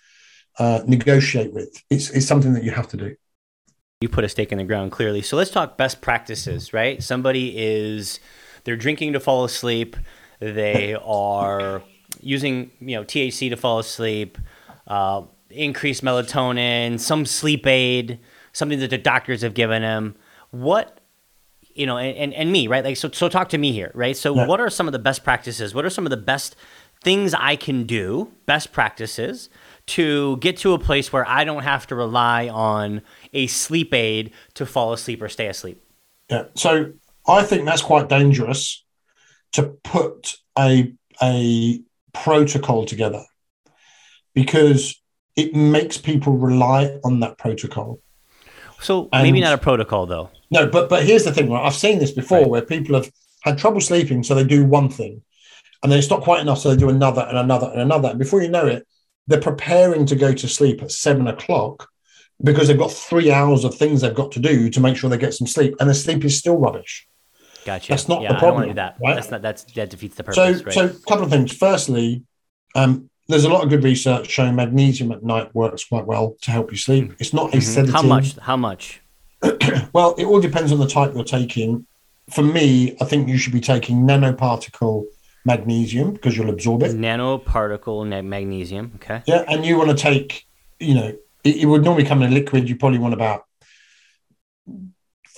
[0.59, 1.81] uh, negotiate with.
[1.91, 3.15] It's, it's something that you have to do.
[4.01, 5.23] You put a stake in the ground clearly.
[5.23, 7.01] So let's talk best practices, right?
[7.01, 8.19] Somebody is
[8.65, 9.97] they're drinking to fall asleep.
[10.41, 11.85] they are
[12.21, 14.39] using you know THC to fall asleep,
[14.89, 18.19] uh, increased melatonin, some sleep aid,
[18.53, 20.17] something that the doctors have given them.
[20.51, 20.99] What
[21.75, 22.85] you know, and, and me, right?
[22.85, 24.17] Like, so, so talk to me here, right?
[24.17, 24.47] So, Yeah.
[24.47, 25.75] what are some of the best practices?
[25.75, 26.57] What are some of the best
[27.03, 29.49] things I can do, best practices,
[29.87, 33.03] to get to a place where I don't have to rely on
[33.33, 35.83] a sleep aid to fall asleep or stay asleep?
[36.31, 36.45] Yeah.
[36.55, 36.93] So
[37.27, 38.85] I think that's quite dangerous
[39.53, 41.81] to put a a
[42.13, 43.23] protocol together
[44.35, 45.01] because
[45.37, 47.99] it makes people rely on that protocol.
[48.81, 50.31] So, maybe not a protocol, though.
[50.53, 51.65] No, but but here's the thing, right?
[51.67, 52.49] I've seen this before Right.
[52.49, 53.11] where people have
[53.43, 55.23] had trouble sleeping, so they do one thing,
[55.83, 58.11] and then it's not quite enough, so they do another and another and another.
[58.11, 58.87] And before you know it,
[59.27, 61.89] they're preparing to go to sleep at seven o'clock
[62.43, 65.19] because they've got three hours of things they've got to do to make sure they
[65.19, 67.07] get some sleep, and the sleep is still rubbish.
[67.65, 67.93] Gotcha.
[67.93, 68.99] That's not yeah, the I don't want to problem, that.
[69.03, 69.15] right?
[69.15, 70.75] That's not that's that defeats the So, purpose, right?
[70.75, 71.53] so a couple of things.
[71.57, 72.25] Firstly,
[72.75, 76.51] um, there's a lot of good research showing magnesium at night works quite well to
[76.51, 77.15] help you sleep.
[77.21, 77.63] It's not a Mhm.
[77.63, 77.95] sedative.
[77.95, 78.37] How much?
[78.39, 79.02] How much?
[79.93, 81.87] Well, it all depends on the type you're taking.
[82.31, 85.05] For me, I think you should be taking nanoparticle
[85.45, 86.93] magnesium because you'll absorb it.
[86.93, 88.93] Nanoparticle ne- magnesium.
[88.97, 89.23] Okay.
[89.27, 90.47] Yeah, and you want to take,
[90.79, 92.69] you know, it, it would normally come in a liquid.
[92.69, 93.45] You probably want about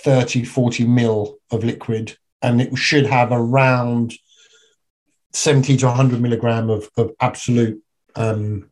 [0.03, 4.13] 30, 40 mil of liquid, and it should have around
[5.33, 7.81] 70 to 100 milligram of, of absolute
[8.15, 8.69] um,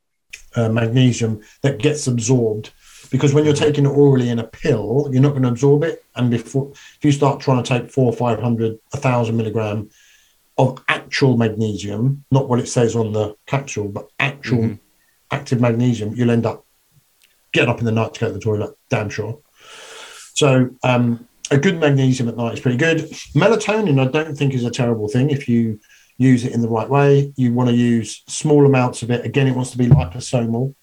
[0.55, 2.71] uh, magnesium that gets absorbed.
[3.11, 6.03] Because when you're taking it orally in a pill, you're not going to absorb it.
[6.15, 9.89] And before, if you start trying to take four, 500, a 1,000 milligram
[10.57, 14.79] of actual magnesium, not what it says on the capsule, but actual Mhm.
[15.31, 16.65] active magnesium, you'll end up
[17.51, 19.39] getting up in the night to go to the toilet, damn sure.
[20.33, 22.99] So, um, a good magnesium at night is pretty good.
[23.35, 25.79] Melatonin, I don't think, is a terrible thing if you
[26.17, 27.33] use it in the right way.
[27.35, 29.25] You want to use small amounts of it.
[29.25, 30.73] Again, it wants to be liposomal.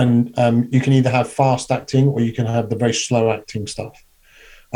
[0.00, 3.24] And um, you can either have fast acting or you can have the very slow
[3.36, 3.94] acting stuff.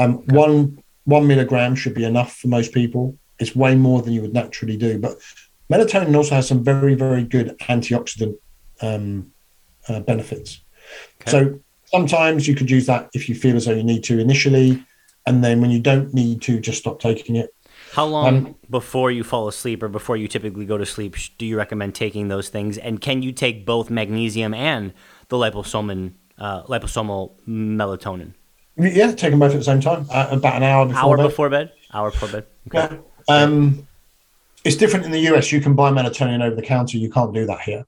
[0.00, 0.12] Um,
[0.44, 3.04] One one milligram should be enough for most people.
[3.40, 4.92] It's way more than you would naturally do.
[4.98, 5.14] But
[5.70, 8.36] melatonin also has some very, very good antioxidant
[8.88, 9.32] um,
[9.88, 10.50] uh, benefits.
[11.20, 11.30] Okay.
[11.32, 11.38] So
[11.94, 14.70] sometimes you could use that if you feel as though you need to initially,
[15.26, 17.48] and then when you don't need to, just stop taking it.
[17.92, 21.44] How long Um, before you fall asleep or before you typically go to sleep do
[21.44, 22.78] you recommend taking those things?
[22.78, 24.94] And can you take both magnesium and
[25.28, 28.32] the liposomal uh, liposomal melatonin?
[28.78, 31.02] Yeah, take them both at the same time, uh, about an hour before.
[31.02, 31.22] Hour bed.
[31.24, 31.72] before bed.
[31.92, 32.46] Hour before bed.
[32.68, 32.96] Okay.
[33.28, 33.34] Yeah.
[33.36, 33.86] Um,
[34.64, 35.52] it's different in the US.
[35.52, 36.96] You can buy melatonin over the counter.
[36.96, 37.84] You can't do that here.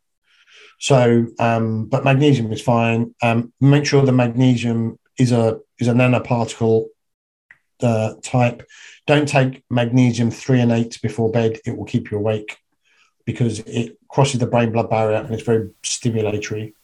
[0.80, 3.14] So, um, but magnesium is fine.
[3.22, 6.86] Um, make sure the magnesium is a is a nanoparticle
[7.84, 8.64] uh, type.
[9.06, 11.60] Don't take magnesium threonate before bed.
[11.66, 12.58] It will keep you awake
[13.26, 16.74] because it crosses the brain blood barrier and it's very stimulatory.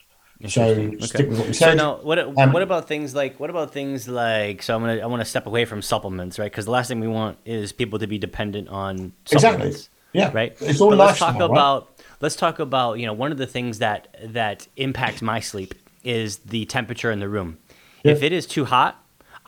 [0.46, 1.00] So Interesting.
[1.00, 1.76] stick with what we So said.
[1.76, 4.62] now, what Um, what about things like what about things like?
[4.62, 6.50] So I'm gonna I want to step away from supplements, right?
[6.50, 9.72] Because the last thing we want is people to be dependent on Exactly.
[9.72, 10.56] supplements, yeah, right?
[10.60, 11.32] It's all But let's lifestyle.
[11.32, 11.50] talk right?
[11.50, 11.88] about
[12.20, 15.74] let's talk about you know one of the things that that impacts my sleep
[16.04, 17.58] is the temperature in the room.
[18.02, 18.12] Yeah.
[18.12, 18.99] If it is too hot,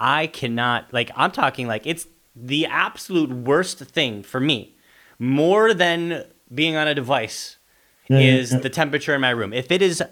[0.04, 4.74] I cannot like I'm talking like it's the absolute worst thing for me,
[5.18, 7.58] more than being on a device
[8.08, 8.58] Yeah, is yeah.
[8.58, 9.52] the temperature in my room.
[9.52, 10.02] If it is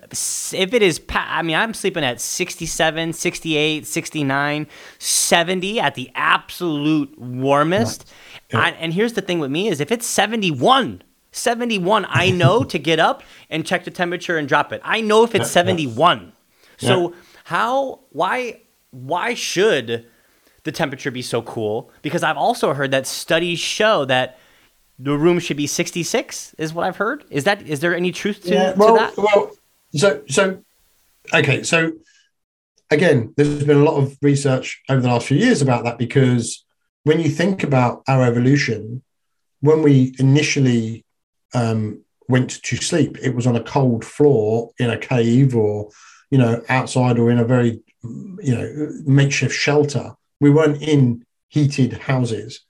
[0.52, 4.66] if it is pa- I mean I'm sleeping at 67, 68, 69,
[4.98, 8.08] 70 at the absolute warmest.
[8.52, 8.60] Yeah.
[8.60, 12.78] I- and here's the thing with me is if it's 71 71 I know to
[12.78, 14.80] get up and check the temperature and drop it.
[14.84, 15.74] I know if it's Yeah, yeah.
[15.74, 16.32] 71.
[16.78, 17.14] So
[17.44, 20.06] how why why should
[20.64, 21.90] the temperature be so cool?
[22.02, 24.38] Because I've also heard that studies show that
[24.98, 27.24] the room should be 66 is what I've heard.
[27.30, 29.16] Is that is there any truth to, yeah, to that?
[29.16, 29.50] well,
[29.94, 30.62] so so
[31.32, 31.92] okay, so
[32.90, 36.64] again, there's been a lot of research over the last few years about that because
[37.04, 39.02] when you think about our evolution,
[39.60, 41.04] when we initially
[41.54, 45.90] um, went to sleep, it was on a cold floor in a cave or
[46.30, 50.14] you know outside or in a very you know makeshift shelter.
[50.40, 52.60] We weren't in heated houses.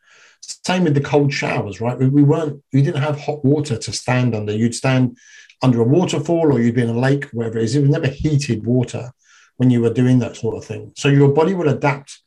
[0.40, 1.98] Same with the cold showers, right?
[1.98, 2.62] We, we weren't.
[2.72, 4.52] We didn't have hot water to stand under.
[4.52, 5.16] You'd stand
[5.62, 7.76] under a waterfall or you'd be in a lake, wherever it is.
[7.76, 9.12] It was never heated water
[9.56, 10.92] when you were doing that sort of thing.
[10.96, 12.20] So your body would adapt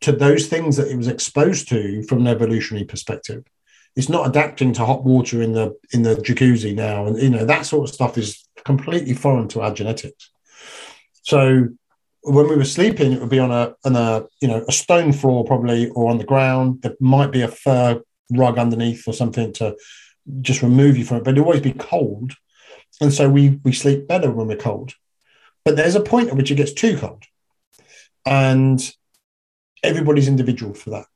[0.00, 3.44] to those things that it was exposed to from an evolutionary perspective.
[3.96, 7.44] It's not adapting to hot water in the in the jacuzzi now, and you know
[7.44, 10.30] that sort of stuff is completely foreign to our genetics.
[11.22, 11.68] So
[12.22, 15.12] when we were sleeping, it would be on a on a you know a stone
[15.12, 16.82] floor probably, or on the ground.
[16.82, 18.02] There might be a fur
[18.32, 19.76] rug underneath or something to
[20.40, 22.32] just remove you from it, but it'll always be cold.
[23.00, 24.94] And so we we sleep better when we're cold.
[25.64, 27.24] But there's a point at which it gets too cold.
[28.26, 28.80] And
[29.82, 31.06] everybody's individual for that.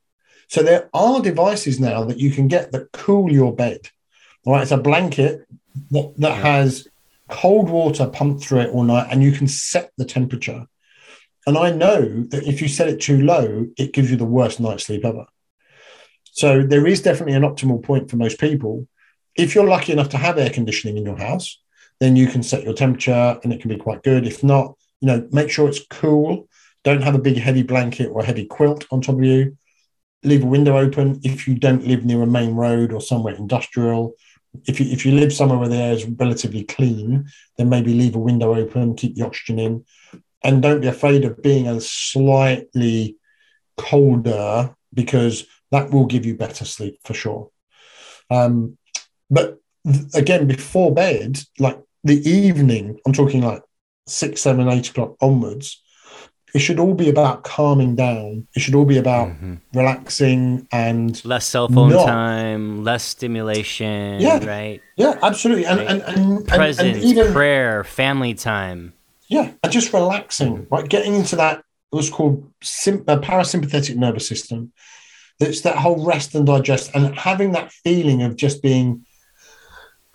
[0.48, 3.88] So there are devices now that you can get that cool your bed.
[4.44, 5.46] All right, it's a blanket
[5.90, 6.86] that, that has
[7.28, 10.66] cold water pumped through it all night, and you can set the temperature.
[11.46, 14.60] And I know that if you set it too low, it gives you the worst
[14.60, 15.26] night's sleep ever.
[16.32, 18.88] So there is definitely an optimal point for most people.
[19.36, 21.60] If you're lucky enough to have air conditioning in your house,
[22.00, 24.26] then you can set your temperature and it can be quite good.
[24.26, 26.48] If not, you know, make sure it's cool.
[26.82, 29.56] Don't have a big heavy blanket or heavy quilt on top of you.
[30.22, 34.14] Leave a window open if you don't live near a main road or somewhere industrial.
[34.66, 37.26] If you if you live somewhere where the air is relatively clean,
[37.58, 39.84] then maybe leave a window open, keep the oxygen in,
[40.44, 43.16] and don't be afraid of being a slightly
[43.76, 47.50] colder because that will give you better sleep for sure.
[48.30, 48.78] Um,
[49.30, 49.58] but
[50.14, 53.62] again, before bed, like the evening, I'm talking like
[54.06, 55.82] six, seven, eight o'clock onwards,
[56.54, 58.46] it should all be about calming down.
[58.54, 59.54] It should all be about mm-hmm.
[59.72, 64.20] relaxing and less cell phone not, time, less stimulation.
[64.20, 64.80] Yeah, right.
[64.96, 65.66] Yeah, absolutely.
[65.66, 65.88] And right.
[65.88, 68.92] and, and, presence, and, and even, prayer, family time.
[69.34, 70.88] Yeah, just relaxing, right?
[70.88, 74.72] Getting into that what's called sim- uh, parasympathetic nervous system.
[75.40, 79.04] It's that whole rest and digest, and having that feeling of just being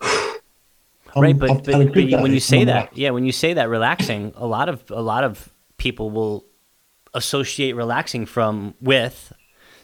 [0.00, 4.46] right, but, but, but when you say that, yeah, when you say that relaxing, a
[4.46, 6.46] lot of a lot of people will
[7.12, 9.34] associate relaxing from with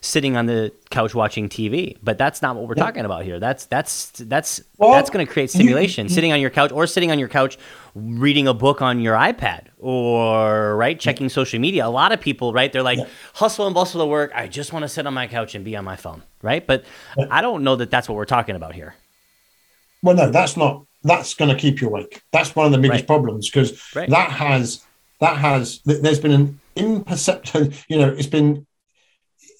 [0.06, 1.96] sitting on the couch watching TV.
[2.02, 2.84] But that's not what we're yeah.
[2.84, 3.38] talking about here.
[3.38, 6.06] That's that's that's well, that's going to create stimulation.
[6.06, 7.58] You, sitting on your couch or sitting on your couch
[7.94, 11.86] reading a book on your iPad or right checking social media.
[11.86, 12.72] A lot of people, right?
[12.72, 13.06] They're like yeah.
[13.34, 14.32] hustle and bustle to work.
[14.34, 16.66] I just want to sit on my couch and be on my phone, right?
[16.66, 16.84] But
[17.16, 17.26] yeah.
[17.30, 18.94] I don't know that that's what we're talking about here.
[20.02, 22.22] Well, no, that's not that's going to keep you awake.
[22.32, 23.06] That's one of the biggest right.
[23.06, 24.08] problems because right.
[24.10, 24.84] that has
[25.20, 27.72] that has there's been an imperceptible.
[27.88, 28.66] You know, it's been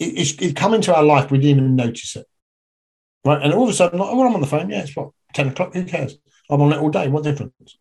[0.01, 1.31] it's it come into our life.
[1.31, 2.27] We didn't even notice it,
[3.25, 3.43] right?
[3.43, 4.71] And all of a sudden, like, well, I'm on the phone.
[4.71, 5.75] Yeah, it's what ten o'clock.
[5.75, 6.17] Who cares?
[6.51, 7.09] I'm on it all day.
[7.09, 7.79] What difference?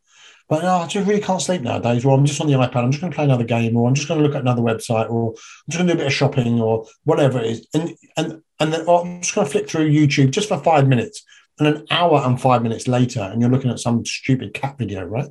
[0.47, 2.05] But no, I just really can't sleep nowadays.
[2.05, 2.83] Or I'm just on the iPad.
[2.83, 4.61] I'm just going to play another game, or I'm just going to look at another
[4.61, 7.67] website, or I'm just going to do a bit of shopping, or whatever it is.
[7.73, 10.87] And and and then oh, I'm just going to flick through YouTube just for five
[10.87, 11.23] minutes
[11.57, 15.03] and an hour and five minutes later, and you're looking at some stupid cat video,
[15.03, 15.29] right?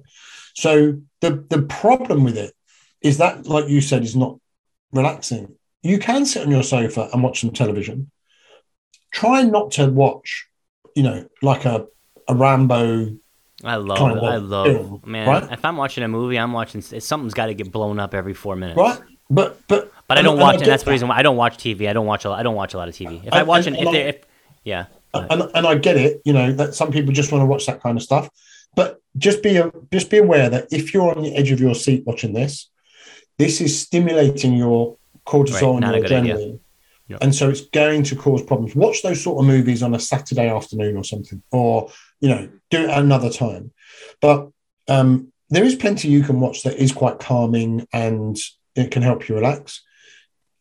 [0.55, 2.55] So the the problem with it
[3.01, 4.39] is that, like you said, is not
[4.93, 5.57] relaxing.
[5.85, 8.11] You can sit on your sofa and watch some television.
[9.13, 10.49] Try not to watch,
[10.97, 11.87] you know, like a
[12.27, 13.17] a Rambo.
[13.63, 15.29] I love kind of I love film, man.
[15.29, 15.53] Right?
[15.53, 18.57] If I'm watching a movie, I'm watching something's got to get blown up every four
[18.57, 18.77] minutes.
[18.77, 21.59] Right, but but but I don't watch, and, that's the reason why I don't watch
[21.59, 21.89] TV.
[21.89, 23.25] I don't watch a I don't watch a lot of TV.
[23.25, 24.25] If I watch an if, if
[24.65, 27.67] yeah and, and I get it, you know, that some people just want to watch
[27.67, 28.29] that kind of stuff.
[28.75, 31.75] But just be a just be aware that if you're on the edge of your
[31.75, 32.69] seat watching this,
[33.39, 34.97] this is stimulating your
[35.27, 36.61] cortisol right, and adrenaline.
[37.09, 37.19] Yep.
[37.23, 38.75] And so it's going to cause problems.
[38.75, 42.85] Watch those sort of movies on a Saturday afternoon or something, or you know, do
[42.85, 43.73] it another time.
[44.21, 44.49] But
[44.89, 48.37] um, there is plenty you can watch that is quite calming and
[48.75, 49.83] it can help you relax.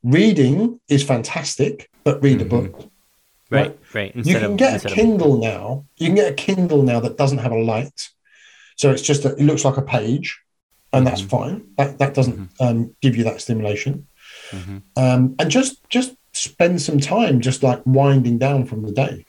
[0.03, 2.55] Reading is fantastic, but read mm-hmm.
[2.55, 2.91] a book.
[3.49, 4.15] Right, right.
[4.15, 5.41] Instead you can of, get a Kindle of...
[5.41, 5.85] now.
[5.97, 8.09] You can get a Kindle now that doesn't have a light,
[8.75, 10.41] so it's just a, it looks like a page,
[10.91, 11.15] and mm-hmm.
[11.15, 11.67] that's fine.
[11.77, 12.63] That that doesn't mm-hmm.
[12.63, 14.07] um, give you that stimulation.
[14.51, 14.77] Mm-hmm.
[14.97, 19.25] Um, and just just spend some time just like winding down from the day.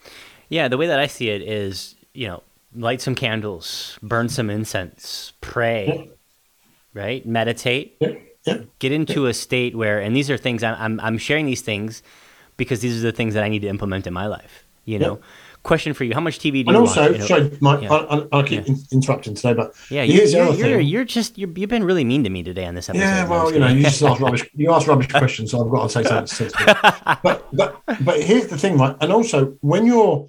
[0.49, 2.43] Yeah, the way that I see it is, you know,
[2.75, 6.11] light some candles, burn some incense, pray, yeah.
[6.93, 7.25] right?
[7.25, 7.97] Meditate.
[7.99, 8.13] Yeah.
[8.45, 8.57] Yeah.
[8.77, 12.03] Get into a state where, and these are things I'm, I'm, I'm sharing these things
[12.57, 14.63] because these are the things that I need to implement in my life.
[14.85, 15.19] You know.
[15.65, 17.11] Question for you: How much TV do and you also, watch?
[17.13, 17.91] And also, sorry, Mike, yeah.
[17.91, 18.75] I, I, keep yeah.
[18.91, 22.29] interrupting today, but yeah, you're, you're, you're, you're, just you have been really mean to
[22.29, 23.03] me today on this episode.
[23.03, 24.47] Yeah, well, you know, you just ask rubbish.
[24.53, 26.51] You ask rubbish questions, so I've got to say something
[27.23, 30.27] but but but here's the thing, Mike, and also when you're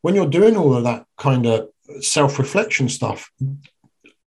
[0.00, 1.68] when you're doing all of that kind of
[2.00, 3.30] self reflection stuff,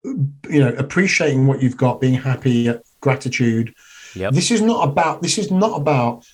[0.04, 0.30] you
[0.60, 3.74] know, appreciating what you've got, being happy, gratitude.
[4.14, 4.34] Yep.
[4.34, 5.24] This is not about.
[5.24, 6.28] This is not about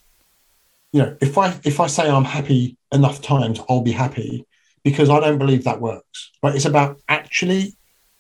[0.91, 4.45] you know, if I if I say I'm happy enough times, I'll be happy
[4.83, 6.31] because I don't believe that works.
[6.41, 6.55] Right?
[6.55, 7.75] It's about actually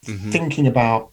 [0.05, 0.31] mm-hmm.
[0.31, 1.11] thinking about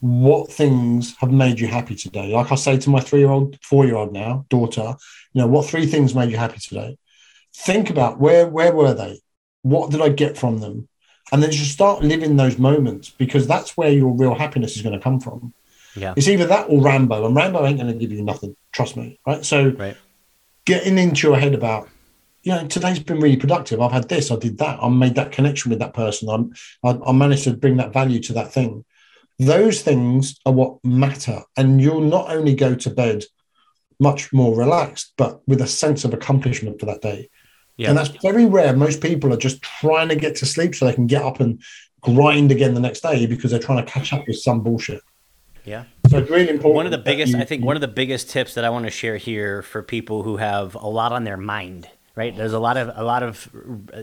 [0.00, 2.32] what things have made you happy today.
[2.34, 4.94] Like I say to my three-year-old, four-year-old now daughter,
[5.32, 6.98] you know, what three things made you happy today?
[7.54, 9.20] Think about where where were they?
[9.62, 10.88] What did I get from them?
[11.32, 14.98] And then just start living those moments because that's where your real happiness is going
[14.98, 15.54] to come from.
[15.94, 16.14] Yeah.
[16.16, 18.56] It's either that or Rambo, and Rambo ain't going to give you nothing.
[18.72, 19.18] Trust me.
[19.26, 19.44] Right.
[19.44, 19.96] So right
[20.64, 21.88] getting into your head about
[22.42, 23.80] you know, today's been really productive.
[23.80, 26.28] I've had this, I did that, I made that connection with that person.
[26.28, 26.52] I'm,
[26.82, 28.84] I, I managed to bring that value to that thing.
[29.38, 33.24] Those things are what matter, and you'll not only go to bed
[34.00, 37.30] much more relaxed, but with a sense of accomplishment for that day.
[37.76, 37.90] Yeah.
[37.90, 38.76] And that's very rare.
[38.76, 41.62] Most people are just trying to get to sleep so they can get up and
[42.00, 45.00] grind again the next day because they're trying to catch up with some bullshit.
[45.64, 45.84] Yeah.
[46.08, 46.74] So it's really important.
[46.74, 48.84] One of the biggest, you, I think, one of the biggest tips that I want
[48.84, 52.36] to share here for people who have a lot on their mind, right?
[52.36, 53.48] There's a lot of, a lot of,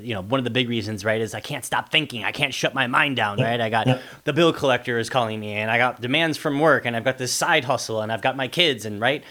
[0.01, 2.23] you know, one of the big reasons, right, is I can't stop thinking.
[2.23, 3.49] I can't shut my mind down, yeah.
[3.49, 3.61] right?
[3.61, 3.99] I got yeah.
[4.23, 7.17] the bill collector is calling me, and I got demands from work, and I've got
[7.17, 9.23] this side hustle, and I've got my kids, and right.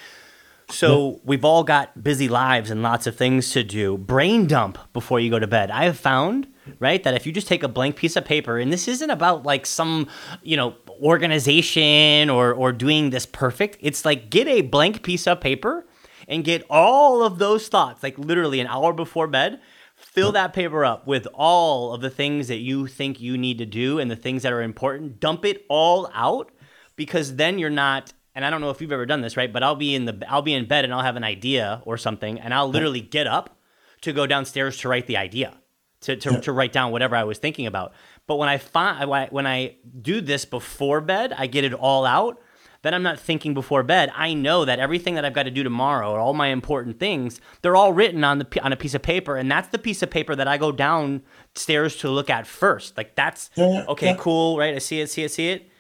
[0.71, 1.17] So yeah.
[1.25, 3.97] we've all got busy lives and lots of things to do.
[3.97, 5.71] Brain dump before you go to bed.
[5.71, 6.47] I have found
[6.79, 7.03] right?
[7.03, 9.67] That if you just take a blank piece of paper, and this isn't about like
[9.67, 10.09] some,
[10.43, 13.79] you know, organization or or doing this perfect.
[13.81, 15.87] It's like get a blank piece of paper
[16.27, 19.61] and get all of those thoughts, like literally an hour before bed.
[19.97, 23.67] Fill that paper up with all of the things that you think you need to
[23.67, 25.19] do and the things that are important.
[25.19, 26.53] Dump it all out
[26.95, 29.53] because then you're not and I don't know if you've ever done this, right?
[29.53, 31.97] But I'll be in the I'll be in bed and I'll have an idea or
[31.97, 33.59] something and I'll literally get up
[34.03, 35.55] to go downstairs to write the idea
[36.03, 37.93] to, to, to write down whatever I was thinking about.
[38.29, 42.41] But when I find when I do this before bed, I get it all out.
[42.83, 44.13] Then I'm not thinking before bed.
[44.15, 47.41] I know that everything that I've got to do tomorrow, or all my important things,
[47.63, 50.11] they're all written on the on a piece of paper, and that's the piece of
[50.11, 52.97] paper that I go downstairs to look at first.
[52.99, 54.17] Like that's yeah, okay, yeah.
[54.17, 54.75] cool, right?
[54.75, 55.71] I see it, see it, see it.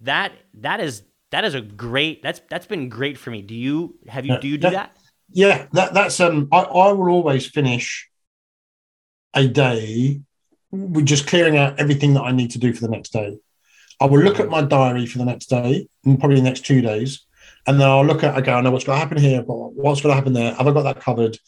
[0.00, 2.20] That that is that is a great.
[2.20, 3.42] That's that's been great for me.
[3.42, 4.96] Do you have you do you do that?
[5.30, 6.48] Yeah, that that's um.
[6.50, 8.10] I, I will always finish
[9.32, 10.20] a day
[10.72, 13.38] with just clearing out everything that I need to do for the next day.
[14.00, 14.50] I will look at mm-hmm.
[14.50, 17.24] my diary for the next day and probably the next two days.
[17.66, 20.00] And then I'll look at, okay, I know what's going to happen here, but what's
[20.00, 20.54] going to happen there?
[20.54, 21.38] Have I got that covered?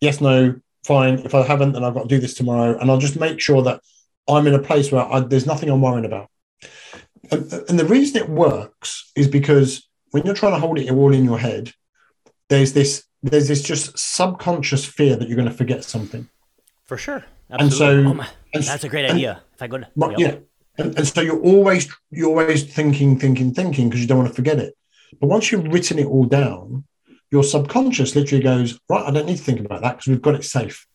[0.00, 1.18] Yes, no, fine.
[1.20, 2.78] If I haven't, then I've got to do this tomorrow.
[2.78, 3.80] And I'll just make sure that
[4.28, 6.28] I'm in a place where I, there's nothing I'm worrying about.
[7.32, 11.12] And, and the reason it works is because when you're trying to hold it all
[11.12, 11.72] in your head,
[12.48, 16.28] there's this there's this just subconscious fear that you're going to forget something.
[16.84, 17.24] For sure.
[17.50, 17.64] Absolutely.
[17.64, 17.72] And
[18.04, 19.42] so oh my, that's a great and, idea.
[19.54, 20.18] If I go to yep.
[20.18, 20.36] yeah.
[20.76, 24.34] And, and so you're always you're always thinking, thinking, thinking because you don't want to
[24.34, 24.74] forget it.
[25.20, 26.84] But once you've written it all down,
[27.30, 30.34] your subconscious literally goes, right, I don't need to think about that because we've got
[30.34, 30.86] it safe.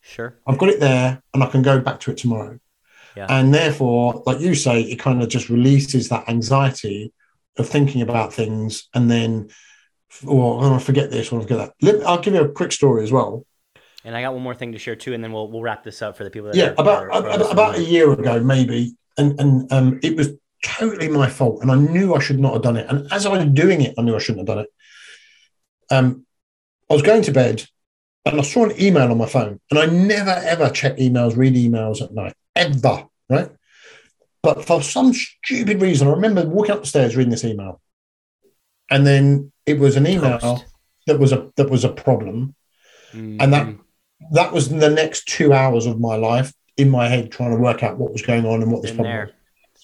[0.00, 0.38] Sure.
[0.46, 2.58] I've got it there and I can go back to it tomorrow.
[3.16, 3.26] Yeah.
[3.28, 7.12] And therefore, like you say, it kind of just releases that anxiety
[7.56, 9.50] of thinking about things and then,
[10.26, 12.04] or oh, I forget this, or I forget that.
[12.06, 13.46] I'll give you a quick story as well.
[14.04, 16.02] And I got one more thing to share too, and then we'll we'll wrap this
[16.02, 16.48] up for the people.
[16.48, 20.30] that Yeah, about are, are about a year ago, maybe, and and um, it was
[20.62, 22.86] totally my fault, and I knew I should not have done it.
[22.88, 24.72] And as I was doing it, I knew I shouldn't have done it.
[25.90, 26.26] Um,
[26.90, 27.64] I was going to bed,
[28.26, 31.54] and I saw an email on my phone, and I never ever check emails, read
[31.54, 33.50] emails at night, ever, right?
[34.42, 37.80] But for some stupid reason, I remember walking up the stairs reading this email,
[38.90, 40.62] and then it was an email
[41.06, 42.54] that was a that was a problem,
[43.12, 43.40] mm-hmm.
[43.40, 43.74] and that
[44.32, 47.82] that was the next two hours of my life in my head trying to work
[47.82, 49.30] out what was going on and what this problem there.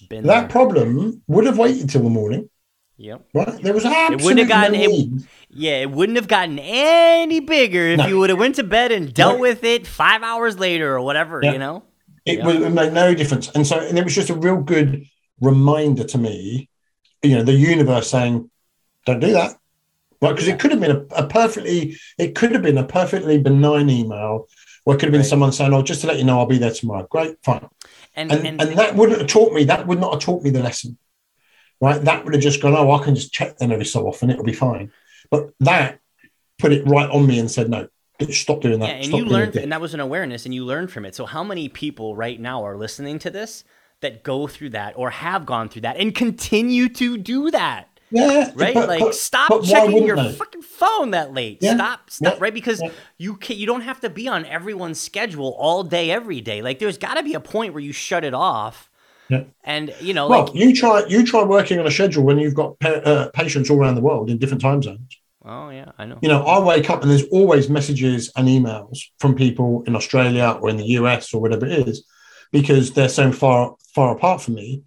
[0.01, 0.09] was.
[0.11, 0.49] That there.
[0.49, 2.49] problem would have waited till the morning.
[2.97, 3.29] Yep.
[3.33, 3.63] Right?
[3.63, 7.41] There was absolutely it wouldn't have gotten no it, Yeah, it wouldn't have gotten any
[7.41, 8.07] bigger if no.
[8.07, 9.41] you would have went to bed and dealt no.
[9.41, 11.41] with it five hours later or whatever.
[11.43, 11.53] Yeah.
[11.53, 11.85] You know,
[12.27, 13.51] it would made no difference.
[13.51, 15.07] And so, and it was just a real good
[15.41, 16.69] reminder to me.
[17.23, 18.51] You know, the universe saying,
[19.07, 19.57] "Don't do that
[20.21, 20.33] right?
[20.33, 23.89] Because it could have been a, a, perfectly, it could have been a perfectly benign
[23.91, 24.49] email,
[24.85, 25.29] or it could have been right.
[25.29, 27.69] someone saying, "Oh, just to let you know, I'll be there tomorrow." Great, fine.
[28.15, 29.65] And and, and, and that wouldn't have taught me.
[29.65, 30.99] That would not have taught me the lesson,
[31.81, 32.03] right?
[32.03, 34.45] That would have just gone, "Oh, I can just check them every so often; it'll
[34.45, 34.93] be fine."
[35.31, 36.01] But that
[36.59, 37.89] put it right on me and said, "No,
[38.31, 40.65] stop doing that." Yeah, and stop you learned, and that was an awareness, and you
[40.65, 41.15] learned from it.
[41.15, 43.65] So, how many people right now are listening to this
[44.01, 47.90] that go through that, or have gone through that, and continue to do that?
[48.11, 48.75] Yeah, right.
[48.75, 50.33] But, like, but, stop but checking your they?
[50.33, 51.59] fucking phone that late.
[51.61, 51.75] Yeah.
[51.75, 52.35] Stop, stop.
[52.35, 52.39] Yeah.
[52.41, 52.91] Right, because yeah.
[53.19, 56.63] you can, you don't have to be on everyone's schedule all day, every day.
[56.63, 58.91] Like, there's got to be a point where you shut it off.
[59.29, 59.45] Yeah.
[59.63, 62.55] And you know, well, like, you try you try working on a schedule when you've
[62.55, 65.21] got pa- uh, patients all around the world in different time zones.
[65.45, 66.19] Oh yeah, I know.
[66.21, 70.59] You know, I wake up and there's always messages and emails from people in Australia
[70.61, 72.05] or in the US or whatever it is,
[72.51, 74.83] because they're so far far apart from me.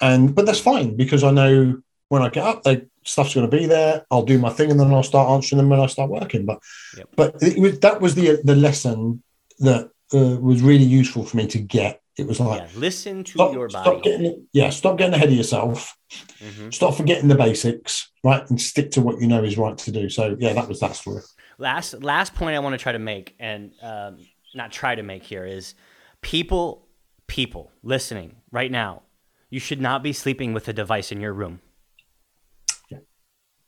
[0.00, 1.82] And but that's fine because I know
[2.12, 4.04] when I get up, they stuff's going to be there.
[4.10, 6.44] I'll do my thing, and then I'll start answering them when I start working.
[6.44, 6.58] But
[6.94, 7.08] yep.
[7.16, 9.22] but was, that was the the lesson
[9.60, 12.02] that uh, was really useful for me to get.
[12.18, 13.84] It was like yeah, listen to stop, your body.
[13.84, 15.96] Stop getting, yeah, stop getting ahead of yourself.
[16.38, 16.68] Mm-hmm.
[16.68, 18.10] Stop forgetting the basics.
[18.22, 20.10] right, and stick to what you know is right to do.
[20.10, 21.22] So yeah, that was that story.
[21.56, 24.18] Last last point I want to try to make, and um,
[24.54, 25.74] not try to make here is
[26.20, 26.88] people
[27.26, 29.00] people listening right now,
[29.48, 31.60] you should not be sleeping with a device in your room.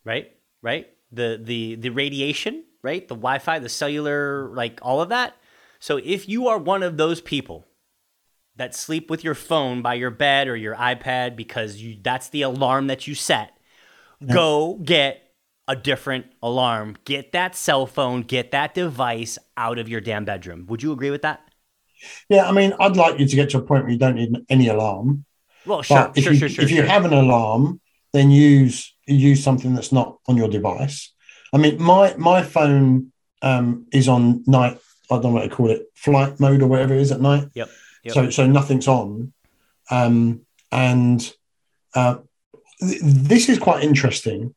[0.04, 0.32] Right?
[0.62, 0.88] Right?
[1.12, 3.06] The the the radiation, right?
[3.06, 5.36] The Wi-Fi, the cellular, like all of that.
[5.78, 7.66] So if you are one of those people
[8.56, 12.42] that sleep with your phone by your bed or your iPad because you that's the
[12.42, 13.56] alarm that you set,
[14.26, 15.22] go get
[15.68, 16.96] a different alarm.
[17.04, 20.66] Get that cell phone, get that device out of your damn bedroom.
[20.68, 21.40] Would you agree with that?
[22.28, 24.34] Yeah, I mean, I'd like you to get to a point where you don't need
[24.48, 25.24] any alarm.
[25.64, 26.64] Well, sure, But if sure, you, sure, sure.
[26.64, 27.80] if you have an alarm,
[28.12, 31.12] then use use something that's not on your device.
[31.52, 34.78] I mean, my my phone um, is on night.
[35.10, 37.48] I don't know what to call it, flight mode or whatever it is at night.
[37.54, 37.68] Yep,
[38.04, 38.14] yep.
[38.14, 39.32] So so nothing's on,
[39.90, 40.40] um,
[40.72, 41.32] and
[41.94, 42.16] uh,
[42.80, 44.54] th- this is quite interesting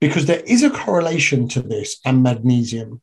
[0.00, 3.00] because there is a correlation to this and magnesium.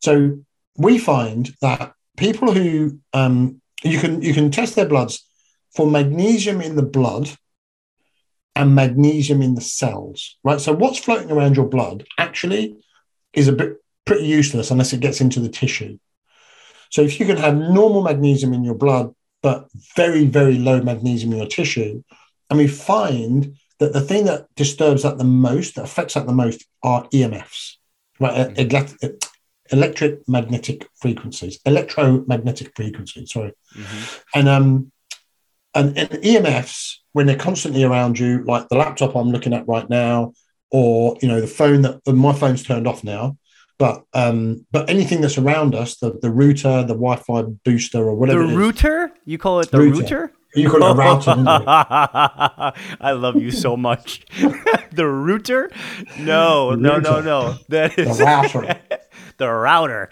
[0.00, 0.38] So
[0.76, 5.26] we find that people who um, you can you can test their bloods
[5.74, 7.30] for magnesium in the blood
[8.56, 10.60] and magnesium in the cells, right?
[10.60, 12.76] So what's floating around your blood actually
[13.34, 13.76] is a bit
[14.06, 15.98] pretty useless unless it gets into the tissue.
[16.90, 21.32] So if you can have normal magnesium in your blood but very very low magnesium
[21.32, 22.02] in your tissue,
[22.48, 26.32] and we find that the thing that disturbs that the most, that affects that the
[26.32, 27.74] most, are EMFs,
[28.18, 28.58] right?
[28.58, 29.04] Elect-
[29.70, 33.30] electric magnetic frequencies, electromagnetic frequencies.
[33.30, 34.20] Sorry, Mhm.
[34.34, 34.92] and um,
[35.76, 39.88] and, and EMFs when they're constantly around you, like the laptop I'm looking at right
[39.88, 40.32] now,
[40.70, 43.36] or you know the phone that my phone's turned off now.
[43.78, 48.14] But um, but anything that's around us, the, the router, the Wi-Fi booster, or The
[48.14, 49.12] whatever, it is, router?
[49.26, 50.00] You call it the Router.
[50.00, 50.32] router?
[50.54, 51.34] you call it a router.
[53.00, 54.24] I love you so much.
[54.92, 55.70] the router?
[56.18, 57.56] No, no, no, no.
[57.68, 58.80] That is the router.
[59.36, 60.08] the router.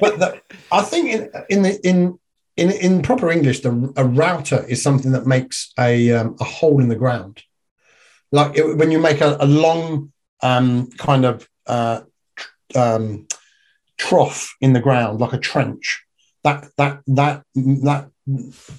[0.00, 0.40] but the,
[0.70, 2.18] I think in in the in
[2.60, 6.80] in in proper English, the, a router is something that makes a um, a hole
[6.80, 7.42] in the ground,
[8.32, 12.00] like it, when you make a, a long um, kind of uh,
[12.36, 13.26] tr- um,
[13.98, 16.04] trough in the ground, like a trench.
[16.44, 18.10] That that that that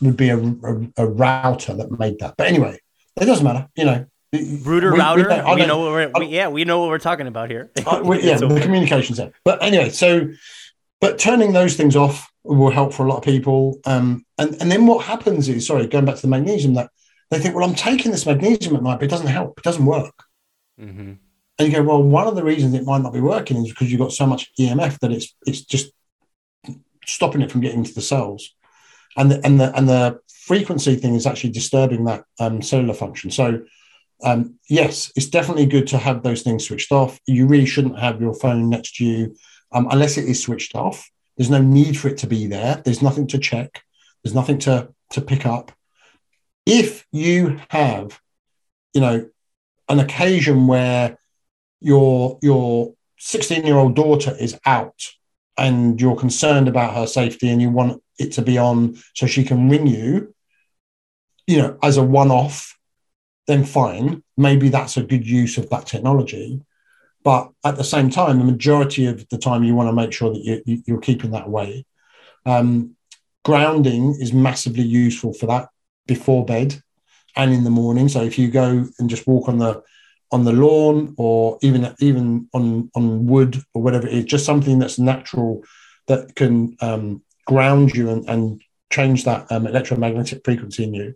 [0.01, 2.35] would be a, a, a router that made that.
[2.37, 2.79] But anyway,
[3.19, 3.67] it doesn't matter.
[3.75, 5.23] You know, Router We- we router.
[5.25, 7.69] don't- We, know what we're, we, yeah, we know what we're talking about here.
[8.03, 9.31] We- yeah, the communications there.
[9.43, 10.29] But anyway, so
[11.01, 13.79] but turning those things off will help for a lot of people.
[13.85, 16.89] Um, and and then what happens is, sorry, going back to the magnesium, that
[17.29, 19.57] they think, well, I'm taking this magnesium at night, but it doesn't help.
[19.57, 20.23] It doesn't work.
[20.79, 21.17] Mhm.
[21.59, 23.91] And you go, well, one of the reasons it might not be working is because
[23.91, 25.91] you've got so much EMF that it's it's just
[27.05, 28.55] stopping it from getting to the cells,
[29.17, 33.31] and the and the and the frequency thing is actually disturbing that um, cellular function.
[33.31, 33.63] So.
[34.23, 37.19] Um, yes, it's definitely good to have those things switched off.
[37.25, 39.35] You really shouldn't have your phone next to you
[39.71, 41.09] um, unless it is switched off.
[41.41, 42.83] There's no need for it to be there.
[42.85, 43.81] There's nothing to check.
[44.23, 45.71] There's nothing to to pick up.
[46.67, 48.21] If you have,
[48.93, 49.27] you know,
[49.89, 51.17] an occasion where
[51.79, 55.01] your your 16 year old daughter is out
[55.57, 59.43] and you're concerned about her safety and you want it to be on so she
[59.43, 60.35] can ring you,
[61.47, 62.77] you know, as a one off,
[63.47, 64.21] then fine.
[64.37, 66.61] Maybe that's a good use of that technology.
[67.23, 70.33] But at the same time, the majority of the time, you want to make sure
[70.33, 71.85] that you, you're keeping that away.
[72.45, 72.95] Um,
[73.43, 75.69] grounding is massively useful for that
[76.07, 76.81] before bed
[77.35, 78.09] and in the morning.
[78.09, 79.83] So if you go and just walk on the
[80.33, 84.79] on the lawn or even even on on wood or whatever it is, just something
[84.79, 85.63] that's natural
[86.07, 88.61] that can um, ground you and, and
[88.91, 91.13] change that um, electromagnetic frequency in you,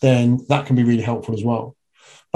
[0.00, 1.76] then that can be really helpful as well.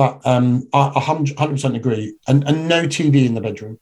[0.01, 2.15] But um, I I 100% agree.
[2.27, 3.79] And, and no TV in the bedroom.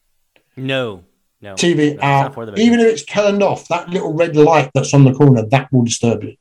[0.57, 1.05] No,
[1.41, 1.55] no.
[1.55, 2.67] TV No, it's out, for the bedroom.
[2.67, 5.85] even if it's turned off, that little red light that's on the corner, that will
[5.85, 6.35] disturb you.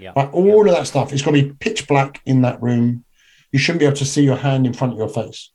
[0.00, 0.12] Yeah.
[0.16, 3.04] Like all of that stuff, it's got to be pitch black in that room.
[3.52, 5.50] You shouldn't be able to see your hand in front of your face.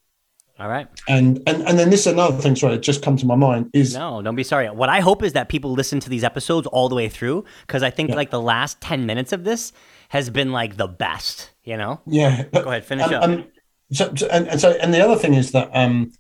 [0.60, 0.88] All right.
[1.10, 2.56] And and and then this is another thing.
[2.56, 4.70] Sorry, it just come to my mind is No, don't be sorry.
[4.70, 7.84] What I hope is that people listen to these episodes all the way through because
[7.84, 8.16] I think Yeah.
[8.16, 9.74] like the last 10 minutes of this
[10.10, 12.00] has been like the best, you know?
[12.08, 12.44] yeah.
[12.54, 13.24] Go ahead, finish and, up.
[13.26, 13.48] and
[13.92, 16.12] so, so- and, and so and the other thing is that um,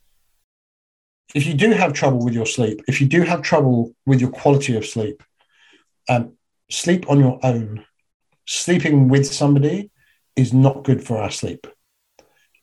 [1.34, 4.30] if you do have trouble with your sleep, if you do have trouble with your
[4.30, 5.24] quality of sleep,
[6.09, 6.34] um,
[6.70, 7.84] sleep on your own.
[8.45, 9.91] Sleeping with somebody
[10.38, 11.68] is not good for our sleep.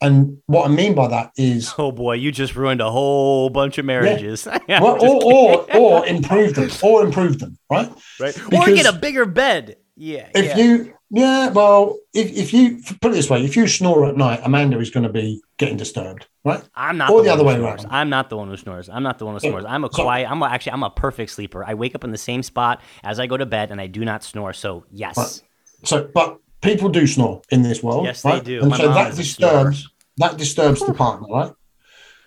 [0.00, 3.78] And what I mean by that is Oh boy, you just ruined a whole bunch
[3.78, 4.46] of marriages.
[4.68, 7.90] Yeah, well, or, or or improve them, or improve them, right?
[8.18, 8.38] right?
[8.52, 9.76] or get a bigger bed.
[9.96, 10.28] Yeah.
[10.34, 10.56] If yeah.
[10.56, 14.40] you Yeah, well, if, if you put it this way, if you snore at night,
[14.42, 16.62] Amanda is going to be getting disturbed, right?
[16.74, 17.84] I'm not Or the, the one other who way snores.
[17.84, 17.94] around.
[17.94, 18.88] I'm not the one who snores.
[18.88, 19.64] I'm not the one who snores.
[19.64, 20.28] I'm a so- quiet.
[20.30, 21.64] I'm a, actually I'm a perfect sleeper.
[21.64, 24.04] I wake up in the same spot as I go to bed, and I do
[24.04, 24.52] not snore.
[24.52, 25.42] So yes, Right.
[25.84, 28.06] So, but people do snore in this world.
[28.06, 28.60] Yes, they do.
[28.62, 31.52] And My so that disturbs that disturbs the partner, right?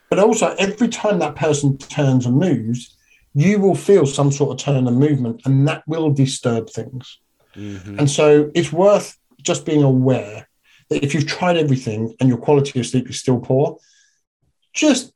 [0.10, 2.96] But also, every time that person turns and moves,
[3.34, 7.20] you will feel some sort of turn and movement, and that will disturb things.
[7.58, 8.00] Mhm.
[8.00, 10.48] And so, it's worth just being aware
[10.90, 13.78] that if you've tried everything and your quality of sleep is still poor,
[14.74, 15.12] just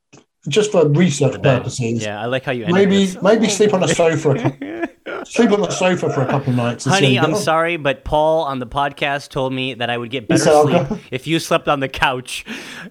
[0.48, 3.22] just for research purposes, yeah, I like how you maybe this.
[3.22, 4.90] maybe sleep on a sofa.
[5.26, 6.86] Sleep on the sofa for a couple of nights.
[6.86, 10.44] Honey, I'm sorry, but Paul on the podcast told me that I would get better
[10.44, 12.46] said, sleep go." if you slept on the couch.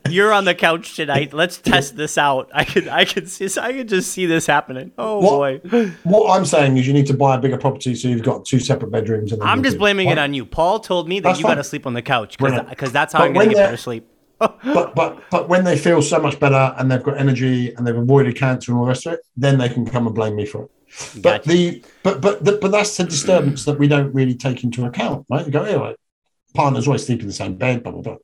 [0.08, 1.32] You're on the couch tonight.
[1.32, 2.50] Let's test this out.
[2.54, 4.92] I could, I could see, I could just see this happening.
[4.98, 5.68] Oh What?
[5.68, 8.44] boy, What I'm saying is, you need to buy a bigger property so you've got
[8.44, 9.32] two separate bedrooms.
[9.40, 10.46] I'm just blaming it on you.
[10.46, 13.20] Paul told me that That's you got to sleep on the couch because that's how
[13.20, 14.06] But I'm gonna get better sleep.
[14.40, 17.96] But but but when they feel so much better and they've got energy and they've
[17.96, 20.46] avoided cancer and all the rest of it, then they can come and blame me
[20.46, 20.70] for it.
[21.14, 21.48] But Gotcha.
[21.48, 25.26] the but but the, but that's the disturbance that we don't really take into account,
[25.30, 25.46] right?
[25.46, 25.96] You go, yeah, like
[26.54, 28.16] partners always sleep in the same bed, blah blah blah.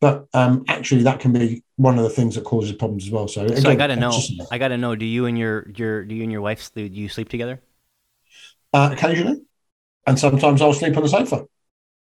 [0.00, 3.28] But um, actually, that can be one of the things that causes problems as well.
[3.28, 4.16] So, So I gotta know.
[4.50, 4.94] I gotta know.
[4.94, 7.60] Do you and your your do you and your wife sleep, do you sleep together?
[8.72, 9.42] uh, occasionally,
[10.06, 11.46] and sometimes I'll sleep on the sofa.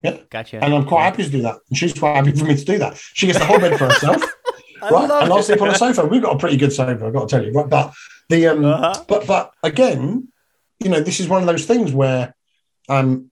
[0.02, 0.64] Yeah, gotcha.
[0.64, 1.58] and I'm quite happy to do that.
[1.70, 2.98] And she's quite happy for me to do that.
[2.98, 4.24] She gets the whole bed for herself,
[4.82, 5.04] right?
[5.04, 6.06] And I'll sleep on a sofa.
[6.06, 7.70] We've got a pretty good sofa, I've got to tell you, right?
[7.70, 7.94] But
[8.30, 9.04] the um, Uh-huh.
[9.08, 10.28] but but again,
[10.80, 12.34] you know, this is one of those things where,
[12.90, 13.30] um,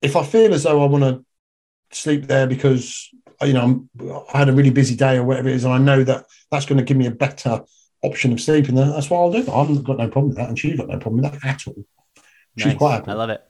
[0.00, 1.24] if I feel as though I want to
[1.96, 3.08] sleep there because
[3.42, 5.78] you know I'm, I had a really busy day or whatever it is, and I
[5.78, 7.62] know that that's going to give me a better
[8.02, 9.38] option of sleeping there, that's what I'll do.
[9.50, 11.84] I've got no problem with that, and she's got no problem with that at all.
[12.58, 12.76] She's Nice.
[12.76, 13.10] quite happy.
[13.10, 13.42] I love it.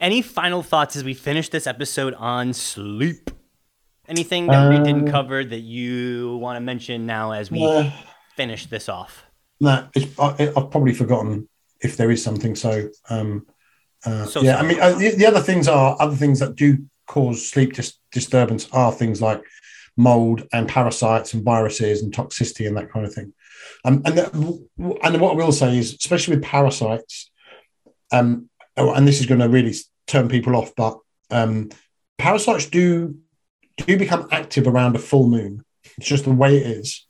[0.00, 3.30] Any final thoughts as we finish this episode on sleep?
[4.10, 7.90] Anything that we didn't Uh, cover that you want to mention now as we Uh,
[8.36, 9.24] finish this off?
[9.60, 9.88] No,
[10.18, 11.48] I, I've probably forgotten
[11.80, 12.56] if there is something.
[12.56, 13.46] So, um,
[14.04, 14.66] uh, So yeah, sorry.
[14.66, 16.68] I mean, uh, the, the other things are other things that do
[17.06, 19.42] cause sleep dis- disturbance are things like
[19.96, 23.32] mold and parasites and viruses and toxicity and that kind of thing.
[23.84, 27.30] Um, and that, and what I will say is, especially with parasites,
[28.10, 29.74] um, oh, and this is going to really
[30.06, 30.98] turn people off, but
[31.30, 31.70] um,
[32.18, 33.16] parasites do
[33.82, 35.64] do become active around a full moon.
[35.98, 37.06] It's just the way it is.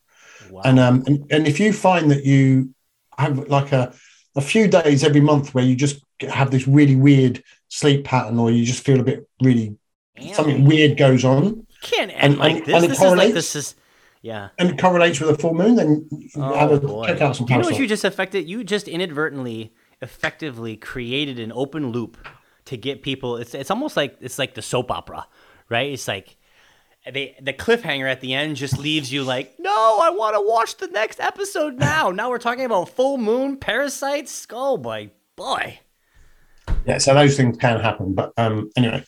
[0.50, 0.62] Wow.
[0.64, 2.74] And um and, and if you find that you
[3.18, 3.92] have like a
[4.36, 8.50] a few days every month where you just have this really weird sleep pattern or
[8.50, 9.76] you just feel a bit really
[10.18, 10.34] Damn.
[10.34, 12.74] something weird goes on can't and- like and- this.
[12.74, 13.34] and it this is like correlates.
[13.34, 13.74] this is
[14.22, 14.48] yeah.
[14.58, 17.06] and it correlates with a full moon, then you Oh, have a boy.
[17.06, 18.46] check out some Do you know what you just affected?
[18.46, 22.18] You just inadvertently, effectively created an open loop
[22.66, 23.38] to get people.
[23.38, 25.26] It's it's almost like it's like the soap opera,
[25.70, 25.90] right?
[25.90, 26.36] It's like
[27.10, 30.76] they the cliffhanger at the end just leaves you like, no, I want to watch
[30.76, 32.10] the next episode now.
[32.10, 34.46] now we're talking about full moon parasites.
[34.50, 35.80] Oh boy, boy,
[36.86, 38.14] yeah, so those things can happen.
[38.14, 39.04] But um anyway,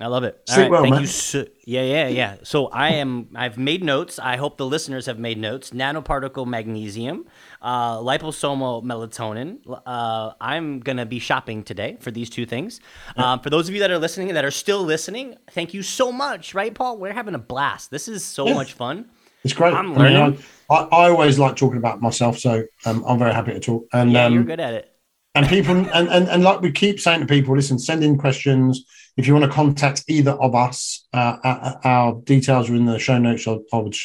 [0.00, 0.42] I love it.
[0.48, 1.00] All Sleep right, well, thank man.
[1.02, 1.06] you.
[1.06, 2.36] So, yeah, yeah, yeah.
[2.42, 3.28] So I am.
[3.34, 4.18] I've made notes.
[4.18, 5.70] I hope the listeners have made notes.
[5.70, 7.26] Nanoparticle magnesium,
[7.62, 9.58] uh, liposomal melatonin.
[9.86, 12.80] Uh, I'm gonna be shopping today for these two things.
[13.16, 15.82] Um, for those of you that are listening and that are still listening, thank you
[15.82, 16.54] so much.
[16.54, 16.98] Right, Paul?
[16.98, 17.90] We're having a blast.
[17.90, 18.54] This is so Yeah.
[18.54, 19.06] much fun.
[19.44, 19.74] it's great.
[19.74, 20.38] I'm I, mean, learning.
[20.70, 23.86] I, I, I always like talking about myself, so um, I'm very happy to talk.
[23.92, 24.88] And Yeah, um, you're good at it.
[25.34, 28.84] and people and, and and like we keep saying to people listen send in questions
[29.16, 32.98] if you want to contact either of us uh, our, our details are in the
[32.98, 33.96] show notes i, I would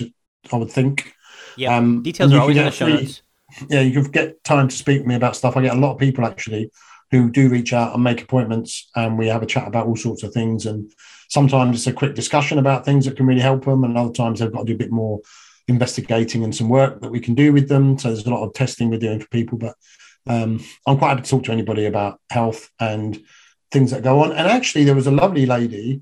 [0.53, 1.13] i would think
[1.57, 3.21] Yeah, um, details are always in the show free- notes.
[3.69, 5.57] Yeah you can get time to speak to me about stuff.
[5.57, 6.71] I get a lot of people actually
[7.11, 10.23] who do reach out and make appointments and we have a chat about all sorts
[10.23, 10.65] of things.
[10.65, 10.91] And
[11.29, 14.39] sometimes it's a quick discussion about things that can really help them and other times
[14.39, 15.21] they've got to do a bit more
[15.69, 17.97] investigating and some work that we can do with them.
[17.97, 19.57] So there's a lot of testing we're doing for people.
[19.57, 19.75] But
[20.27, 23.17] um, I'm quite happy to talk to anybody about health and
[23.71, 24.31] things that go on.
[24.31, 26.01] And actually, there was a lovely lady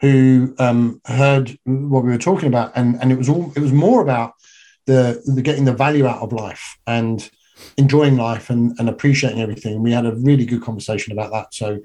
[0.00, 3.72] who um, heard what we were talking about, and, and it was all it was
[3.72, 4.32] more about
[4.88, 7.30] the, the getting the value out of life and
[7.76, 9.82] enjoying life and, and appreciating everything.
[9.82, 11.52] We had a really good conversation about that.
[11.52, 11.80] So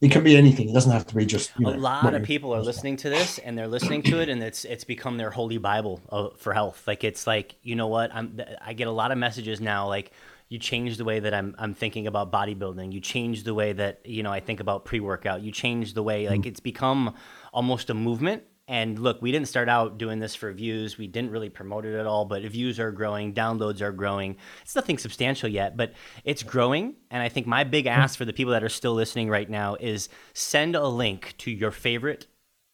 [0.00, 0.68] it can be anything.
[0.68, 3.10] It doesn't have to be just you know, a lot of people are listening to
[3.10, 6.82] this and they're listening to it and it's it's become their holy bible for health.
[6.86, 8.12] Like it's like you know what?
[8.12, 10.12] I'm i get a lot of messages now like
[10.48, 12.92] you change the way that i'm i'm thinking about bodybuilding.
[12.92, 15.42] You change the way that you know i think about pre-workout.
[15.42, 16.46] You change the way like mm.
[16.46, 17.14] it's become
[17.52, 20.98] almost a movement And look, we didn't start out doing this for views.
[20.98, 24.36] We didn't really promote it at all, but views are growing, downloads are growing.
[24.60, 26.96] It's nothing substantial yet, but it's growing.
[27.10, 27.92] And I think my big hmm.
[27.92, 31.50] ask for the people that are still listening right now is send a link to
[31.50, 32.26] your favorite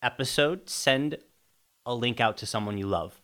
[0.02, 1.16] episode, send
[1.86, 3.20] a link out to someone you love.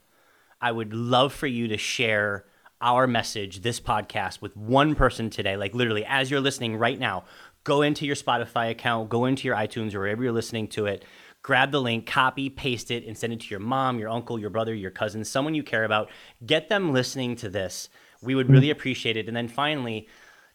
[0.61, 2.45] I would love for you to share
[2.81, 5.57] our message, this podcast, with one person today.
[5.57, 7.25] Like literally, as you're listening right now,
[7.65, 11.05] go into your Spotify account, go into your iTunes or wherever you're listening to it,
[11.43, 14.51] grab the link, copy, paste it, and send it to your mom, your uncle, your
[14.51, 16.11] brother, your cousin, someone you care about.
[16.45, 17.89] Get them listening to this.
[18.23, 19.27] We would really appreciate it.
[19.29, 20.07] And then finally,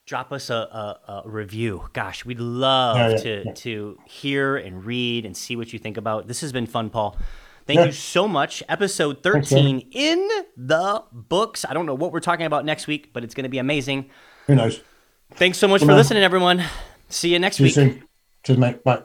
[0.06, 1.90] drop us a, a, a review.
[1.94, 3.52] Gosh, we'd love Yeah, yeah, to yeah.
[3.54, 6.28] to hear and read and see what you think about.
[6.28, 7.18] This has been fun, Paul.
[7.66, 8.62] Thank you so much.
[8.70, 11.66] Episode Thanks, 13 in the books.
[11.68, 14.12] I don't know what we're talking about next week, but it's going to be amazing.
[14.46, 14.82] Who knows?
[15.34, 15.98] Thanks so much Good for man.
[15.98, 16.64] listening, everyone.
[17.10, 17.74] See you next See you week.
[17.74, 18.04] soon.
[18.44, 18.84] Cheers, mate.
[18.84, 19.02] Bye.